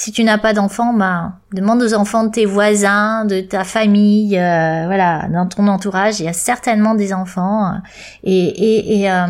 Si 0.00 0.12
tu 0.12 0.24
n'as 0.24 0.38
pas 0.38 0.54
d'enfants, 0.54 0.94
bah, 0.94 1.34
demande 1.52 1.82
aux 1.82 1.92
enfants 1.92 2.24
de 2.24 2.30
tes 2.30 2.46
voisins, 2.46 3.26
de 3.26 3.42
ta 3.42 3.64
famille, 3.64 4.38
euh, 4.38 4.86
voilà, 4.86 5.28
dans 5.28 5.46
ton 5.46 5.68
entourage, 5.68 6.20
il 6.20 6.24
y 6.24 6.28
a 6.28 6.32
certainement 6.32 6.94
des 6.94 7.12
enfants. 7.12 7.74
Et, 8.24 8.32
et, 8.32 9.00
et 9.00 9.10
euh, 9.10 9.26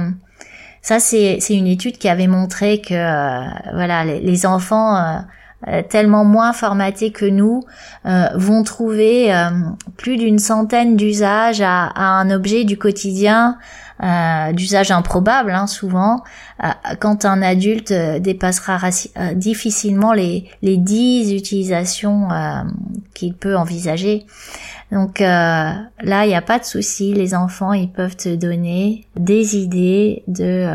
ça, 0.80 1.00
c'est, 1.00 1.40
une 1.50 1.66
étude 1.66 1.98
qui 1.98 2.08
avait 2.08 2.28
montré 2.28 2.80
que, 2.80 2.94
euh, 2.94 3.50
voilà, 3.74 4.04
les, 4.04 4.46
enfants 4.46 4.94
tellement 5.88 6.24
moins 6.24 6.52
formatés 6.52 7.12
que 7.12 7.26
nous 7.26 7.64
vont 8.04 8.62
trouver 8.62 9.30
plus 9.96 10.16
d'une 10.16 10.38
centaine 10.38 10.96
d'usages 10.96 11.60
à, 11.60 11.86
à, 11.86 12.04
un 12.20 12.30
objet 12.30 12.64
du 12.64 12.78
quotidien 12.78 13.58
euh, 14.02 14.52
d'usage 14.52 14.90
improbable 14.90 15.50
hein, 15.50 15.66
souvent, 15.66 16.22
euh, 16.64 16.68
quand 17.00 17.26
un 17.26 17.42
adulte 17.42 17.90
euh, 17.90 18.18
dépassera 18.18 18.88
difficilement 19.34 20.14
les, 20.14 20.48
les 20.62 20.78
10 20.78 21.34
utilisations 21.34 22.28
qu'il 23.12 23.34
peut 23.34 23.56
envisager. 23.56 24.24
Donc 24.90 25.20
là, 25.20 25.84
il 26.02 26.28
n'y 26.28 26.34
a 26.34 26.42
pas 26.42 26.58
de 26.58 26.64
souci, 26.64 27.12
les 27.12 27.34
enfants, 27.34 27.74
ils 27.74 27.90
peuvent 27.90 28.16
te 28.16 28.34
donner 28.34 29.06
des 29.16 29.56
idées 29.56 30.22
de 30.26 30.66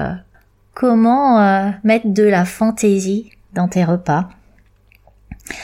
comment 0.73 1.73
mettre 1.83 2.07
de 2.07 2.23
la 2.23 2.45
fantaisie 2.45 3.31
dans 3.53 3.67
tes 3.67 3.83
repas. 3.83 4.29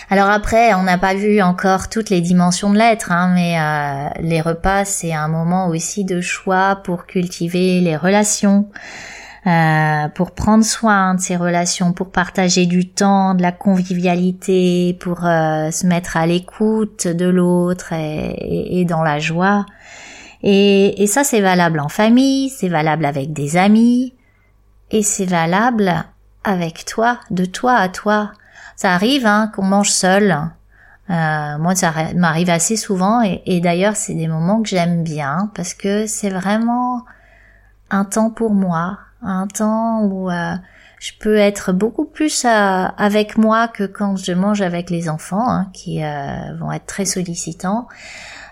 Alors 0.10 0.30
après, 0.30 0.74
on 0.74 0.84
n'a 0.84 0.98
pas 0.98 1.16
vu 1.16 1.42
encore 1.42 1.90
toutes 1.90 2.10
les 2.10 2.22
dimensions 2.22 2.70
de 2.70 2.78
l'être, 2.78 3.12
hein, 3.12 3.32
mais 3.34 3.60
euh, 3.60 4.10
les 4.22 4.42
repas, 4.42 4.86
c'est 4.86 5.14
un 5.14 5.28
moment 5.28 5.68
aussi 5.70 6.06
de 6.06 6.22
choix 6.22 6.78
pour 6.84 7.06
cultiver 7.06 7.80
les 7.82 7.96
relations, 7.96 8.70
euh, 9.48 10.08
pour 10.10 10.32
prendre 10.32 10.64
soin 10.64 11.16
de 11.16 11.20
ces 11.20 11.36
relations, 11.36 11.94
pour 11.94 12.12
partager 12.12 12.68
du 12.68 12.90
temps, 12.90 13.34
de 13.34 13.42
la 13.42 13.52
convivialité, 13.52 14.98
pour 15.00 15.26
euh, 15.26 15.72
se 15.72 15.88
mettre 15.88 16.16
à 16.16 16.28
l'écoute 16.28 17.08
de 17.08 17.26
l'autre 17.26 17.94
et, 17.94 18.86
dans 18.86 19.02
la 19.02 19.18
joie. 19.18 19.66
Et, 20.44 21.02
et 21.02 21.08
ça, 21.08 21.24
c'est 21.24 21.42
valable 21.42 21.80
en 21.80 21.90
famille, 21.90 22.50
c'est 22.50 22.70
valable 22.70 23.06
avec 23.06 23.34
des 23.34 23.58
amis, 23.58 24.14
et 24.92 25.02
c'est 25.02 25.26
valable 25.26 26.06
avec 26.44 26.86
toi, 26.86 27.20
de 27.32 27.46
toi 27.46 27.76
à 27.76 27.90
toi. 27.90 28.32
Ça 28.82 28.96
arrive 28.96 29.28
hein, 29.28 29.52
qu'on 29.56 29.66
mange 29.66 29.92
seul. 29.92 30.36
Euh, 31.12 31.58
moi, 31.60 31.76
ça 31.76 31.94
m'arrive 32.16 32.50
assez 32.50 32.76
souvent 32.76 33.22
et, 33.22 33.60
d'ailleurs, 33.62 33.96
c'est 33.96 34.16
des 34.16 34.28
moments 34.28 34.64
que 34.64 34.70
j'aime 34.70 35.04
bien 35.04 35.52
parce 35.54 35.76
que 35.76 36.08
c'est 36.08 36.32
vraiment 36.32 37.06
un 37.92 38.06
temps 38.06 38.32
pour 38.32 38.50
moi, 38.56 38.98
un 39.22 39.46
temps 39.46 40.02
où 40.02 40.32
euh, 40.32 40.56
je 40.98 41.12
peux 41.20 41.38
être 41.38 41.74
beaucoup 41.74 42.06
plus 42.06 42.44
euh, 42.44 42.48
avec 42.50 43.38
moi 43.38 43.68
que 43.68 43.84
quand 43.84 44.16
je 44.16 44.32
mange 44.32 44.64
avec 44.64 44.90
les 44.90 45.10
enfants, 45.10 45.48
hein, 45.48 45.68
qui 45.74 46.02
vont 46.58 46.72
être 46.72 46.88
très 46.88 47.06
sollicitants. 47.06 47.88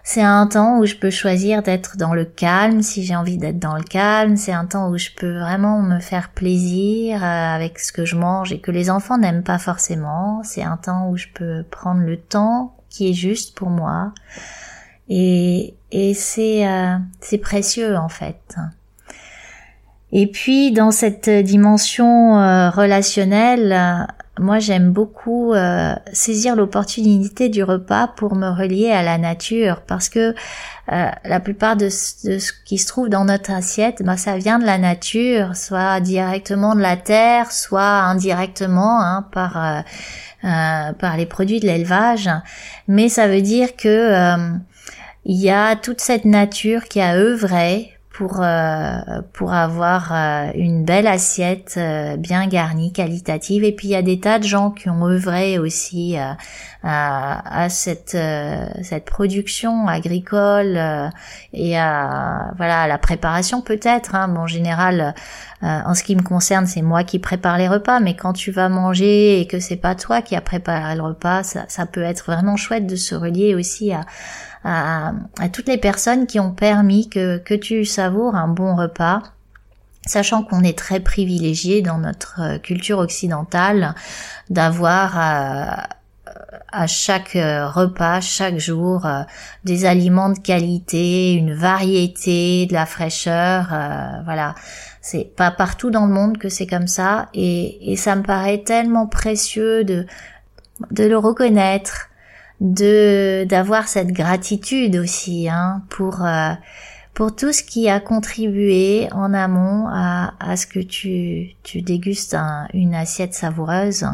C'est 0.04 0.22
un 0.22 0.48
temps 0.48 0.80
où 0.80 0.86
je 0.86 0.96
peux 0.96 1.10
choisir 1.10 1.62
d'être 1.62 1.98
dans 1.98 2.14
le 2.14 2.26
calme 2.26 2.82
si 2.82 3.04
j'ai 3.04 3.16
envie 3.16 3.38
d'être 3.38 3.60
dans 3.60 3.76
le 3.76 3.84
calme. 3.84 4.38
C'est 4.38 4.54
un 4.54 4.66
temps 4.66 4.90
où 4.90 4.98
je 4.98 5.10
peux 5.16 5.40
vraiment 5.40 5.82
me 5.82 6.00
faire 6.00 6.30
plaisir 6.30 7.24
euh, 7.24 7.56
avec 7.56 7.80
ce 7.80 7.92
que 7.92 8.06
je 8.06 8.16
mange 8.16 8.52
et 8.52 8.60
que 8.60 8.72
les 8.72 8.90
enfants 8.90 9.18
n'aiment 9.18 9.44
pas 9.44 9.60
forcément. 9.60 10.42
C'est 10.44 10.64
un 10.64 10.78
temps 10.78 11.10
où 11.10 11.18
je 11.18 11.28
peux 11.34 11.64
prendre 11.70 12.02
le 12.02 12.18
temps 12.18 12.76
qui 12.90 13.10
est 13.10 13.14
juste 13.14 13.56
pour 13.56 13.70
moi. 13.70 14.14
Et, 15.10 15.76
et 15.92 16.14
c'est 16.14 16.68
euh, 16.68 16.98
c'est 17.20 17.38
précieux 17.38 17.98
en 17.98 18.10
fait. 18.10 18.56
Et 20.12 20.28
puis 20.28 20.72
dans 20.72 20.92
cette 20.92 21.30
dimension 21.30 22.40
euh, 22.40 22.70
relationnelle, 22.70 24.08
moi 24.40 24.60
j'aime 24.60 24.92
beaucoup 24.92 25.54
euh, 25.54 25.94
saisir 26.14 26.56
l'opportunité 26.56 27.50
du 27.50 27.64
repas 27.64 28.08
pour 28.08 28.36
me 28.36 28.50
relier 28.50 28.90
à 28.90 29.04
la 29.04 29.18
nature 29.18 29.82
parce 29.86 30.10
que 30.10 30.34
euh, 30.92 31.10
la 31.24 31.40
plupart 31.40 31.76
de, 31.76 31.90
ce 31.90 32.52
qui 32.66 32.78
se 32.78 32.88
trouve 32.88 33.10
dans 33.10 33.26
notre 33.26 33.52
assiette, 33.52 34.02
bah, 34.02 34.18
ça 34.18 34.38
vient 34.38 34.58
de 34.58 34.66
la 34.66 34.78
nature, 34.78 35.56
soit 35.56 36.00
directement 36.00 36.74
de 36.74 36.82
la 36.82 36.96
terre, 36.96 37.52
soit 37.52 37.82
indirectement 37.82 39.02
hein, 39.02 39.28
par 39.32 39.58
euh, 39.58 40.94
par 40.94 41.18
les 41.18 41.26
produits 41.26 41.60
de 41.60 41.68
l'élevage. 41.68 42.30
Mais 42.88 43.10
ça 43.10 43.28
veut 43.28 43.42
dire 43.42 43.76
que 43.76 44.38
il 45.26 45.36
y 45.36 45.50
a 45.50 45.76
toute 45.76 46.00
cette 46.00 46.24
nature 46.24 46.86
qui 46.86 47.02
a 47.02 47.16
œuvré 47.16 47.99
pour 48.20 48.42
euh, 48.42 49.22
pour 49.32 49.54
avoir 49.54 50.12
euh, 50.12 50.52
une 50.54 50.84
belle 50.84 51.08
assiette 51.08 51.76
euh, 51.78 52.18
bien 52.18 52.48
garnie, 52.48 52.92
qualitative. 52.92 53.64
Et 53.64 53.72
puis 53.72 53.88
il 53.88 53.92
y 53.92 53.96
a 53.96 54.02
des 54.02 54.20
tas 54.20 54.40
de 54.40 54.44
gens 54.44 54.72
qui 54.72 54.90
ont 54.90 55.08
œuvré 55.08 55.58
aussi 55.58 56.18
à, 56.18 56.36
à, 56.84 57.70
cette 57.70 58.18
cette 58.84 59.06
production 59.06 59.88
agricole 59.88 60.78
et 61.54 61.80
à 61.80 62.52
voilà 62.58 62.82
à 62.82 62.88
la 62.88 62.98
préparation 62.98 63.62
peut-être. 63.62 64.16
Hein. 64.16 64.28
Bon, 64.28 64.42
en 64.42 64.48
général, 64.48 65.16
en 65.62 65.94
ce 65.94 66.04
qui 66.04 66.16
me 66.16 66.22
concerne, 66.22 66.68
c'est 66.68 66.82
moi 66.82 67.04
qui 67.04 67.20
prépare 67.20 67.58
les 67.58 67.68
repas. 67.68 68.00
Mais 68.00 68.16
quand 68.16 68.34
tu 68.34 68.52
vas 68.52 68.70
manger 68.70 69.42
et 69.42 69.48
que 69.48 69.60
c'est 69.60 69.76
pas 69.76 69.96
toi 69.96 70.22
qui 70.22 70.36
a 70.36 70.42
préparé 70.42 70.96
le 70.96 71.02
repas, 71.02 71.44
ça, 71.44 71.66
ça 71.68 71.86
peut 71.86 72.04
être 72.04 72.26
vraiment 72.26 72.56
chouette 72.56 72.88
de 72.88 72.96
se 72.96 73.14
relier 73.14 73.56
aussi 73.56 73.92
à 73.92 74.06
à, 74.64 75.14
toutes 75.54 75.68
les 75.68 75.78
personnes 75.78 76.28
qui 76.28 76.40
ont 76.40 76.52
permis 76.52 77.10
que, 77.10 77.38
que 77.38 77.54
tu 77.54 77.86
savoures 77.86 78.36
un 78.36 78.48
bon 78.48 78.76
repas 78.76 79.24
sachant 80.06 80.44
qu'on 80.44 80.64
est 80.64 80.78
très 80.78 81.00
privilégié 81.00 81.82
dans 81.82 81.98
notre 81.98 82.42
euh, 82.42 82.58
culture 82.58 83.00
occidentale 83.00 83.94
d'avoir 84.50 85.12
à, 85.16 85.90
à 86.72 86.88
chaque 86.88 87.36
euh, 87.36 87.68
repas, 87.68 88.22
chaque 88.22 88.58
jour, 88.58 89.06
euh, 89.06 89.22
des 89.66 89.86
aliments 89.86 90.30
de 90.30 90.40
qualité, 90.40 91.34
une 91.34 91.54
variété, 91.54 92.66
de 92.66 92.74
la 92.74 92.86
fraîcheur, 92.86 93.68
voilà. 94.26 94.56
C'est 95.02 95.34
pas 95.36 95.52
partout 95.52 95.92
dans 95.92 96.06
le 96.06 96.14
monde 96.14 96.38
que 96.38 96.50
c'est 96.50 96.68
comme 96.68 96.88
ça, 96.88 97.30
et, 97.34 97.92
et 97.92 97.96
ça 97.96 98.16
me 98.16 98.24
paraît 98.24 98.60
tellement 98.60 99.08
précieux 99.08 99.84
de 99.84 100.06
de 100.92 101.04
le 101.04 101.18
reconnaître, 101.18 102.10
de 102.62 103.46
d'avoir 103.46 103.88
cette 103.88 104.12
gratitude 104.12 104.96
aussi 104.98 105.50
hein, 105.50 105.84
pour 105.90 106.26
euh, 106.26 106.52
pour 107.14 107.36
tout 107.36 107.52
ce 107.52 107.64
qui 107.64 107.90
a 107.90 108.00
contribué 108.00 109.08
en 109.12 109.34
amont 109.34 109.88
à, 109.90 110.34
à 110.40 110.58
ce 110.58 110.68
que 110.68 110.80
tu 110.80 111.56
tu 111.64 111.82
dégustes 111.82 112.36
une 112.74 112.96
assiette 112.96 113.34
savoureuse 113.34 114.06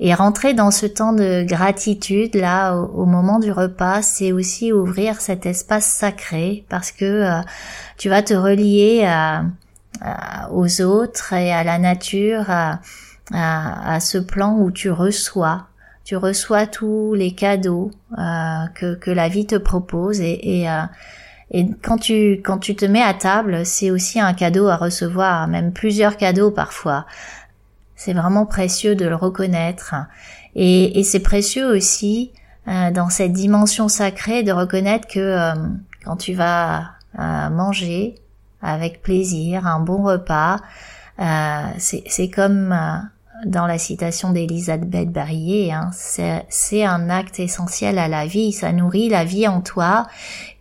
et 0.00 0.14
rentrer 0.14 0.54
dans 0.54 0.72
ce 0.72 0.86
temps 0.86 1.12
de 1.12 1.44
gratitude 1.44 2.34
là 2.34 2.74
au, 2.74 3.06
moment 3.06 3.38
du 3.38 3.52
repas 3.52 4.02
c'est 4.02 4.32
aussi 4.32 4.72
ouvrir 4.72 5.20
cet 5.20 5.46
espace 5.46 5.86
sacré 5.86 6.64
parce 6.68 6.90
que 6.90 7.04
euh, 7.04 7.40
tu 7.96 8.08
vas 8.08 8.22
te 8.22 8.34
relier 8.34 9.04
à, 9.06 9.44
aux 10.50 10.80
autres 10.82 11.32
et 11.32 11.52
à 11.52 11.64
la 11.64 11.78
nature 11.78 12.50
à, 12.50 12.80
à, 13.32 13.94
à 13.94 14.00
ce 14.00 14.18
plan 14.18 14.56
où 14.58 14.70
tu 14.70 14.90
reçois 14.90 15.66
tu 16.04 16.16
reçois 16.16 16.66
tous 16.66 17.14
les 17.14 17.32
cadeaux 17.32 17.90
euh, 18.18 18.66
que, 18.74 18.94
que 18.94 19.10
la 19.10 19.28
vie 19.28 19.46
te 19.46 19.56
propose 19.56 20.20
et, 20.20 20.60
et, 20.60 20.68
euh, 20.68 20.82
et 21.52 21.68
quand 21.82 21.98
tu 21.98 22.40
quand 22.44 22.58
tu 22.58 22.74
te 22.74 22.84
mets 22.84 23.02
à 23.02 23.14
table, 23.14 23.64
c'est 23.66 23.90
aussi 23.90 24.18
un 24.18 24.32
cadeau 24.32 24.68
à 24.68 24.76
recevoir, 24.76 25.46
même 25.48 25.72
plusieurs 25.72 26.16
cadeaux 26.16 26.50
parfois. 26.50 27.06
C'est 27.94 28.14
vraiment 28.14 28.46
précieux 28.46 28.96
de 28.96 29.06
le 29.06 29.14
reconnaître 29.14 29.94
et, 30.56 30.98
et 30.98 31.04
c'est 31.04 31.20
précieux 31.20 31.66
aussi 31.66 32.32
euh, 32.68 32.90
dans 32.90 33.10
cette 33.10 33.32
dimension 33.32 33.88
sacrée 33.88 34.42
de 34.42 34.50
reconnaître 34.50 35.06
que 35.06 35.20
euh, 35.20 35.54
quand 36.04 36.16
tu 36.16 36.32
vas 36.32 36.92
euh, 37.18 37.50
manger 37.50 38.16
avec 38.62 39.02
plaisir 39.02 39.66
un 39.66 39.80
bon 39.80 40.02
repas, 40.02 40.60
c'est 41.78 42.30
comme 42.30 42.74
dans 43.44 43.66
la 43.66 43.78
citation 43.78 44.30
d'Elisabeth 44.30 45.10
Barillet, 45.10 45.72
hein, 45.72 45.90
c'est 46.48 46.84
un 46.84 47.10
acte 47.10 47.40
essentiel 47.40 47.98
à 47.98 48.08
la 48.08 48.26
vie, 48.26 48.52
ça 48.52 48.72
nourrit 48.72 49.08
la 49.08 49.24
vie 49.24 49.48
en 49.48 49.60
toi 49.60 50.06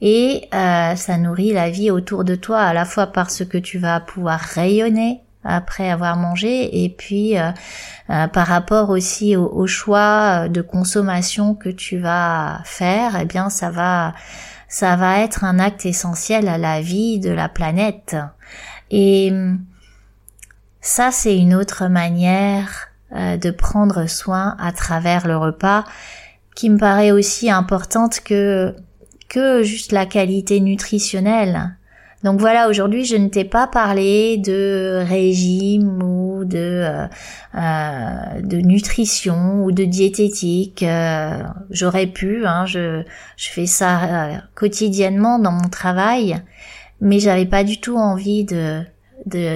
et 0.01 0.47
euh, 0.53 0.95
ça 0.95 1.17
nourrit 1.17 1.53
la 1.53 1.69
vie 1.69 1.91
autour 1.91 2.23
de 2.23 2.35
toi, 2.35 2.61
à 2.61 2.73
la 2.73 2.85
fois 2.85 3.07
parce 3.07 3.45
que 3.45 3.57
tu 3.57 3.77
vas 3.77 3.99
pouvoir 3.99 4.39
rayonner 4.39 5.21
après 5.43 5.89
avoir 5.89 6.17
mangé 6.17 6.83
et 6.83 6.89
puis 6.89 7.37
euh, 7.37 7.51
euh, 8.09 8.27
par 8.27 8.47
rapport 8.47 8.89
aussi 8.89 9.35
au, 9.35 9.67
choix 9.67 10.47
de 10.49 10.61
consommation 10.61 11.55
que 11.55 11.69
tu 11.69 11.97
vas 11.97 12.61
faire, 12.63 13.17
eh 13.19 13.25
bien 13.25 13.49
ça 13.49 13.69
va 13.69 14.13
ça 14.71 14.95
va 14.95 15.19
être 15.19 15.43
un 15.43 15.59
acte 15.59 15.85
essentiel 15.85 16.47
à 16.47 16.57
la 16.57 16.79
vie 16.79 17.19
de 17.19 17.29
la 17.29 17.49
planète. 17.49 18.15
Et 18.89 19.31
ça, 20.79 21.11
c'est 21.11 21.37
une 21.37 21.53
autre 21.53 21.87
manière 21.87 22.87
euh, 23.13 23.35
de 23.35 23.51
prendre 23.51 24.07
soin 24.07 24.55
à 24.59 24.71
travers 24.71 25.27
le 25.27 25.35
repas 25.35 25.83
qui 26.55 26.69
me 26.69 26.77
paraît 26.77 27.11
aussi 27.11 27.51
importante 27.51 28.21
que 28.21 28.73
que 29.27 29.61
juste 29.63 29.91
la 29.91 30.05
qualité 30.05 30.61
nutritionnelle. 30.61 31.75
Donc 32.23 32.39
voilà, 32.39 32.69
aujourd'hui, 32.69 33.03
je 33.05 33.15
ne 33.15 33.29
t'ai 33.29 33.45
pas 33.45 33.65
parlé 33.65 34.37
de 34.37 35.03
régime 35.07 36.03
ou 36.03 36.45
de 36.45 36.57
euh, 36.57 37.07
euh 37.55 38.41
de 38.41 38.57
nutrition 38.57 39.63
ou 39.63 39.71
de 39.71 39.85
diététique. 39.85 40.83
Euh, 40.83 41.41
j'aurais 41.71 42.07
pu, 42.07 42.45
hein, 42.45 42.65
je 42.65 43.03
je 43.37 43.49
fais 43.49 43.65
ça 43.65 44.43
quotidiennement 44.53 45.39
dans 45.39 45.51
mon 45.51 45.69
travail, 45.69 46.41
mais 47.01 47.19
j'avais 47.19 47.47
pas 47.47 47.63
du 47.63 47.79
tout 47.79 47.97
envie 47.97 48.45
de 48.45 48.81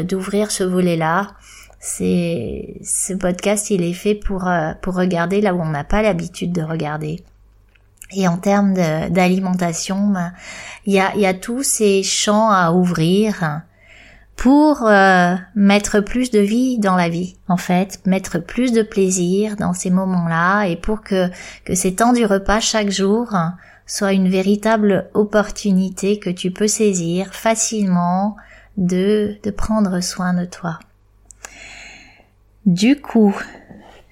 d'ouvrir 0.04 0.52
ce 0.52 0.64
volet-là. 0.64 1.34
C'est 1.80 2.78
ce 2.84 3.14
podcast, 3.14 3.70
il 3.70 3.84
est 3.84 3.94
fait 3.94 4.16
pour 4.16 4.50
pour 4.82 4.96
regarder 4.96 5.42
là 5.42 5.54
où 5.54 5.62
on 5.62 5.70
n'a 5.70 5.84
pas 5.84 6.02
l'habitude 6.02 6.52
de 6.52 6.64
regarder. 6.64 7.24
Et 8.12 8.28
en 8.28 8.38
termes 8.38 8.74
d'alimentation, 8.74 10.08
ben, 10.08 10.34
il 10.86 10.94
y 10.94 11.00
a, 11.00 11.16
y 11.16 11.26
a 11.26 11.34
tous 11.34 11.64
ces 11.64 12.04
champs 12.04 12.52
à 12.52 12.72
ouvrir 12.72 13.62
pour 14.36 14.84
euh, 14.84 15.36
mettre 15.56 16.02
plus 16.02 16.30
de 16.30 16.40
vie 16.40 16.78
dans 16.78 16.96
la 16.96 17.10
vie, 17.10 17.38
en 17.48 17.58
fait, 17.58 18.02
mettre 18.06 18.40
plus 18.40 18.74
de 18.74 18.84
plaisir 18.84 19.56
dans 19.56 19.74
ces 19.74 19.90
moments-là, 19.90 20.66
et 20.66 20.76
pour 20.76 21.02
que, 21.02 21.30
que 21.64 21.74
ces 21.74 21.96
temps 21.96 22.14
du 22.14 22.26
repas 22.26 22.60
chaque 22.60 22.90
jour 22.90 23.34
soient 23.88 24.14
une 24.14 24.30
véritable 24.30 25.10
opportunité 25.14 26.20
que 26.20 26.30
tu 26.30 26.52
peux 26.52 26.68
saisir 26.68 27.34
facilement, 27.34 28.36
de, 28.78 29.38
de 29.42 29.52
prendre 29.52 30.02
soin 30.02 30.34
de 30.34 30.46
toi. 30.46 30.80
Du 32.66 33.00
coup, 33.00 33.36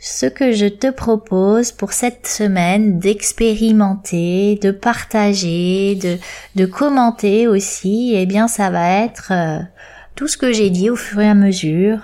ce 0.05 0.25
que 0.25 0.51
je 0.51 0.65
te 0.65 0.91
propose 0.91 1.71
pour 1.71 1.93
cette 1.93 2.27
semaine 2.27 2.99
d'expérimenter, 2.99 4.59
de 4.61 4.71
partager, 4.71 5.95
de, 5.95 6.17
de 6.55 6.65
commenter 6.65 7.47
aussi, 7.47 8.11
eh 8.13 8.25
bien 8.25 8.49
ça 8.49 8.69
va 8.69 8.89
être 9.05 9.31
euh, 9.31 9.59
tout 10.15 10.27
ce 10.27 10.35
que 10.35 10.51
j'ai 10.51 10.69
dit 10.69 10.89
au 10.89 10.97
fur 10.97 11.21
et 11.21 11.29
à 11.29 11.35
mesure. 11.35 12.01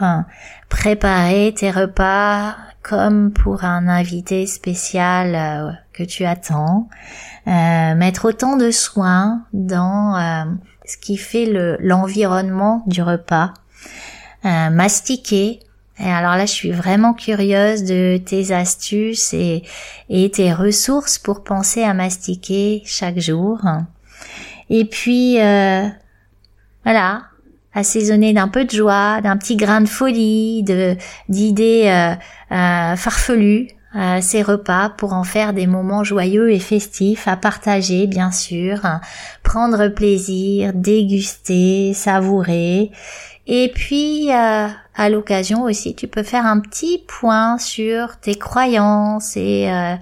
Préparer 0.70 1.54
tes 1.54 1.72
repas 1.72 2.56
comme 2.84 3.34
pour 3.34 3.66
un 3.66 3.89
invité 3.89 4.47
spécial 4.47 5.36
euh, 5.36 5.74
que 5.91 6.04
tu 6.04 6.24
attends. 6.24 6.88
Euh, 7.47 7.95
mettre 7.95 8.30
autant 8.30 8.56
de 8.56 8.72
soins 8.72 9.43
dans 9.52 10.47
ce 10.86 10.95
qui 10.95 11.18
fait 11.18 11.78
l'environnement 11.82 12.82
du 12.88 13.02
repas. 13.02 13.54
mastiquer. 14.45 15.60
Et 16.00 16.10
alors 16.10 16.38
là, 16.38 16.45
je 16.45 16.52
suis 16.52 16.72
vraiment 16.72 17.14
curieuse 17.14 17.84
de 17.84 18.18
tes 18.18 18.54
astuces 18.54 19.34
et, 19.34 19.64
tes 20.32 20.54
ressources 20.54 21.18
pour 21.18 21.43
penser 21.43 21.84
à 21.84 21.93
mastiquer 21.93 22.82
chaque 22.86 23.20
jour. 23.20 23.60
Et 24.70 24.86
puis, 24.86 25.41
euh, 25.41 25.88
voilà, 26.86 27.24
assaisonner 27.74 28.34
d'un 28.34 28.47
peu 28.47 28.64
de 28.64 28.72
joie, 28.72 29.20
d'un 29.22 29.36
petit 29.36 29.58
grain 29.58 29.82
de 29.82 29.89
folie, 29.89 30.64
de 30.64 30.95
d'idées 31.28 31.88
euh, 31.88 32.16
euh, 32.56 32.95
farfelues 32.95 33.68
ces 34.22 34.43
repas 34.43 34.89
pour 34.89 35.14
en 35.14 35.24
faire 35.24 35.52
des 35.52 35.66
moments 35.66 36.04
joyeux 36.04 36.52
et 36.52 36.60
festifs 36.60 37.28
à 37.28 37.36
partager 37.36 38.06
bien 38.06 38.32
sûr, 38.32 38.82
prendre 39.41 39.88
plaisir, 39.88 40.74
déguster, 40.76 41.95
savourer 41.95 42.91
et 43.52 43.72
puis 43.74 44.32
euh, 44.32 44.68
à 44.95 45.10
l'occasion 45.10 45.64
aussi 45.64 45.95
tu 45.95 46.08
peux 46.08 46.24
faire 46.24 46.45
un 46.45 46.60
petit 46.60 47.04
point 47.08 47.58
sur 47.58 48.18
tes 48.20 48.36
croyances 48.36 49.36
et, 49.36 49.70
euh, 49.70 49.95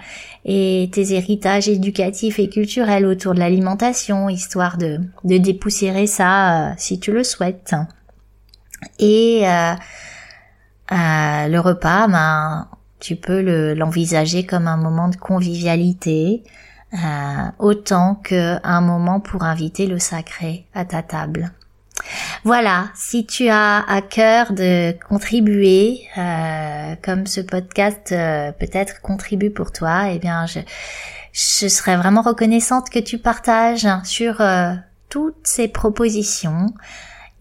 tes 0.44 1.14
héritages 1.14 1.70
éducatifs 1.70 2.40
et 2.40 2.50
culturels 2.50 3.06
autour 3.06 3.34
de 3.34 3.40
l'alimentation 3.40 4.30
histoire 4.30 4.78
de, 4.78 5.00
dépoussiérer 5.24 6.08
ça 6.08 6.74
si 6.78 7.00
tu 7.00 7.12
le 7.12 7.24
souhaites. 7.24 7.76
Et 9.00 9.42
le 10.90 11.60
repas, 11.60 12.08
ben, 12.08 12.68
tu 13.00 13.16
peux 13.16 13.74
l'envisager 13.74 14.46
comme 14.46 14.68
un 14.68 14.78
moment 14.78 15.10
de 15.10 15.16
convivialité, 15.16 16.44
euh, 16.94 16.98
autant 17.60 18.16
qu'un 18.16 18.82
moment 18.82 19.20
pour 19.20 19.44
inviter 19.44 19.88
le 19.88 20.00
sacré 20.00 20.66
à 20.74 20.86
ta 20.86 21.04
table. 21.04 21.52
Voilà, 22.44 22.90
si 22.96 23.26
tu 23.26 23.50
as 23.50 23.84
à 23.88 24.02
cœur 24.02 24.54
de 24.54 24.94
contribuer, 25.08 26.02
euh, 26.18 26.96
comme 27.04 27.28
ce 27.28 27.42
podcast 27.42 28.12
euh, 28.12 28.52
peut-être 28.52 29.02
contribue 29.02 29.50
pour 29.50 29.72
toi, 29.72 30.10
eh 30.12 30.20
bien 30.20 30.46
je, 30.46 30.60
je 31.34 31.68
serais 31.68 31.98
vraiment 31.98 32.22
reconnaissante 32.22 32.90
que 32.90 33.00
tu 33.00 33.18
partages 33.18 33.88
sur 34.04 34.42
toutes 35.10 35.46
ces 35.46 35.68
propositions 35.68 36.68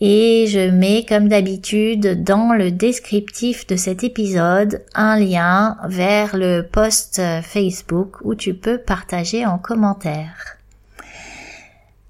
et 0.01 0.47
je 0.49 0.71
mets 0.71 1.07
comme 1.09 1.29
d'habitude 1.29 2.23
dans 2.23 2.53
le 2.53 2.71
descriptif 2.71 3.67
de 3.67 3.77
cet 3.77 4.05
épisode 4.05 4.85
un 4.95 5.19
lien 5.19 5.79
vers 5.85 6.37
le 6.37 6.63
post 6.63 7.21
Facebook 7.43 8.17
où 8.23 8.35
tu 8.35 8.55
peux 8.55 8.79
partager 8.79 9.47
en 9.47 9.59
commentaire. 9.59 10.57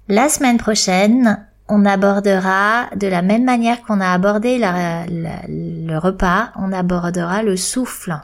La 0.09 0.29
semaine 0.29 0.57
prochaine, 0.57 1.46
on 1.69 1.85
abordera 1.85 2.87
de 2.95 3.07
la 3.07 3.21
même 3.21 3.43
manière 3.43 3.81
qu'on 3.83 3.99
a 3.99 4.11
abordé 4.11 4.57
le 4.59 5.97
repas, 5.97 6.51
on 6.55 6.71
abordera 6.71 7.43
le 7.43 7.57
souffle. 7.57 8.17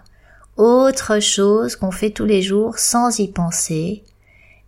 Autre 0.57 1.19
chose 1.19 1.75
qu'on 1.75 1.91
fait 1.91 2.11
tous 2.11 2.25
les 2.25 2.41
jours 2.41 2.77
sans 2.77 3.19
y 3.19 3.27
penser, 3.27 4.03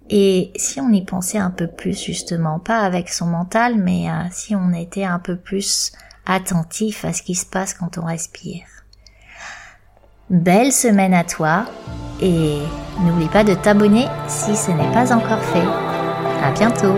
et 0.10 0.52
si 0.56 0.80
on 0.80 0.90
y 0.90 1.04
pensait 1.04 1.38
un 1.38 1.52
peu 1.52 1.68
plus 1.68 2.00
justement, 2.00 2.60
pas 2.60 2.80
avec 2.80 3.10
son 3.10 3.26
mental, 3.26 3.76
mais 3.78 4.10
euh, 4.10 4.24
si 4.32 4.56
on 4.56 4.74
était 4.74 5.06
un 5.06 5.20
peu 5.20 5.36
plus 5.36 5.92
attentif 6.26 7.06
à 7.06 7.14
ce 7.14 7.22
qui 7.22 7.36
se 7.36 7.46
passe 7.46 7.74
quand 7.74 7.98
on 7.98 8.06
respire. 8.06 8.66
Belle 10.30 10.72
semaine 10.72 11.14
à 11.14 11.24
toi 11.24 11.66
et 12.22 12.60
n'oublie 13.02 13.28
pas 13.28 13.44
de 13.44 13.54
t'abonner 13.54 14.08
si 14.28 14.56
ce 14.56 14.72
n'est 14.72 14.92
pas 14.92 15.14
encore 15.14 15.44
fait. 15.44 15.68
À 16.44 16.52
bientôt. 16.52 16.96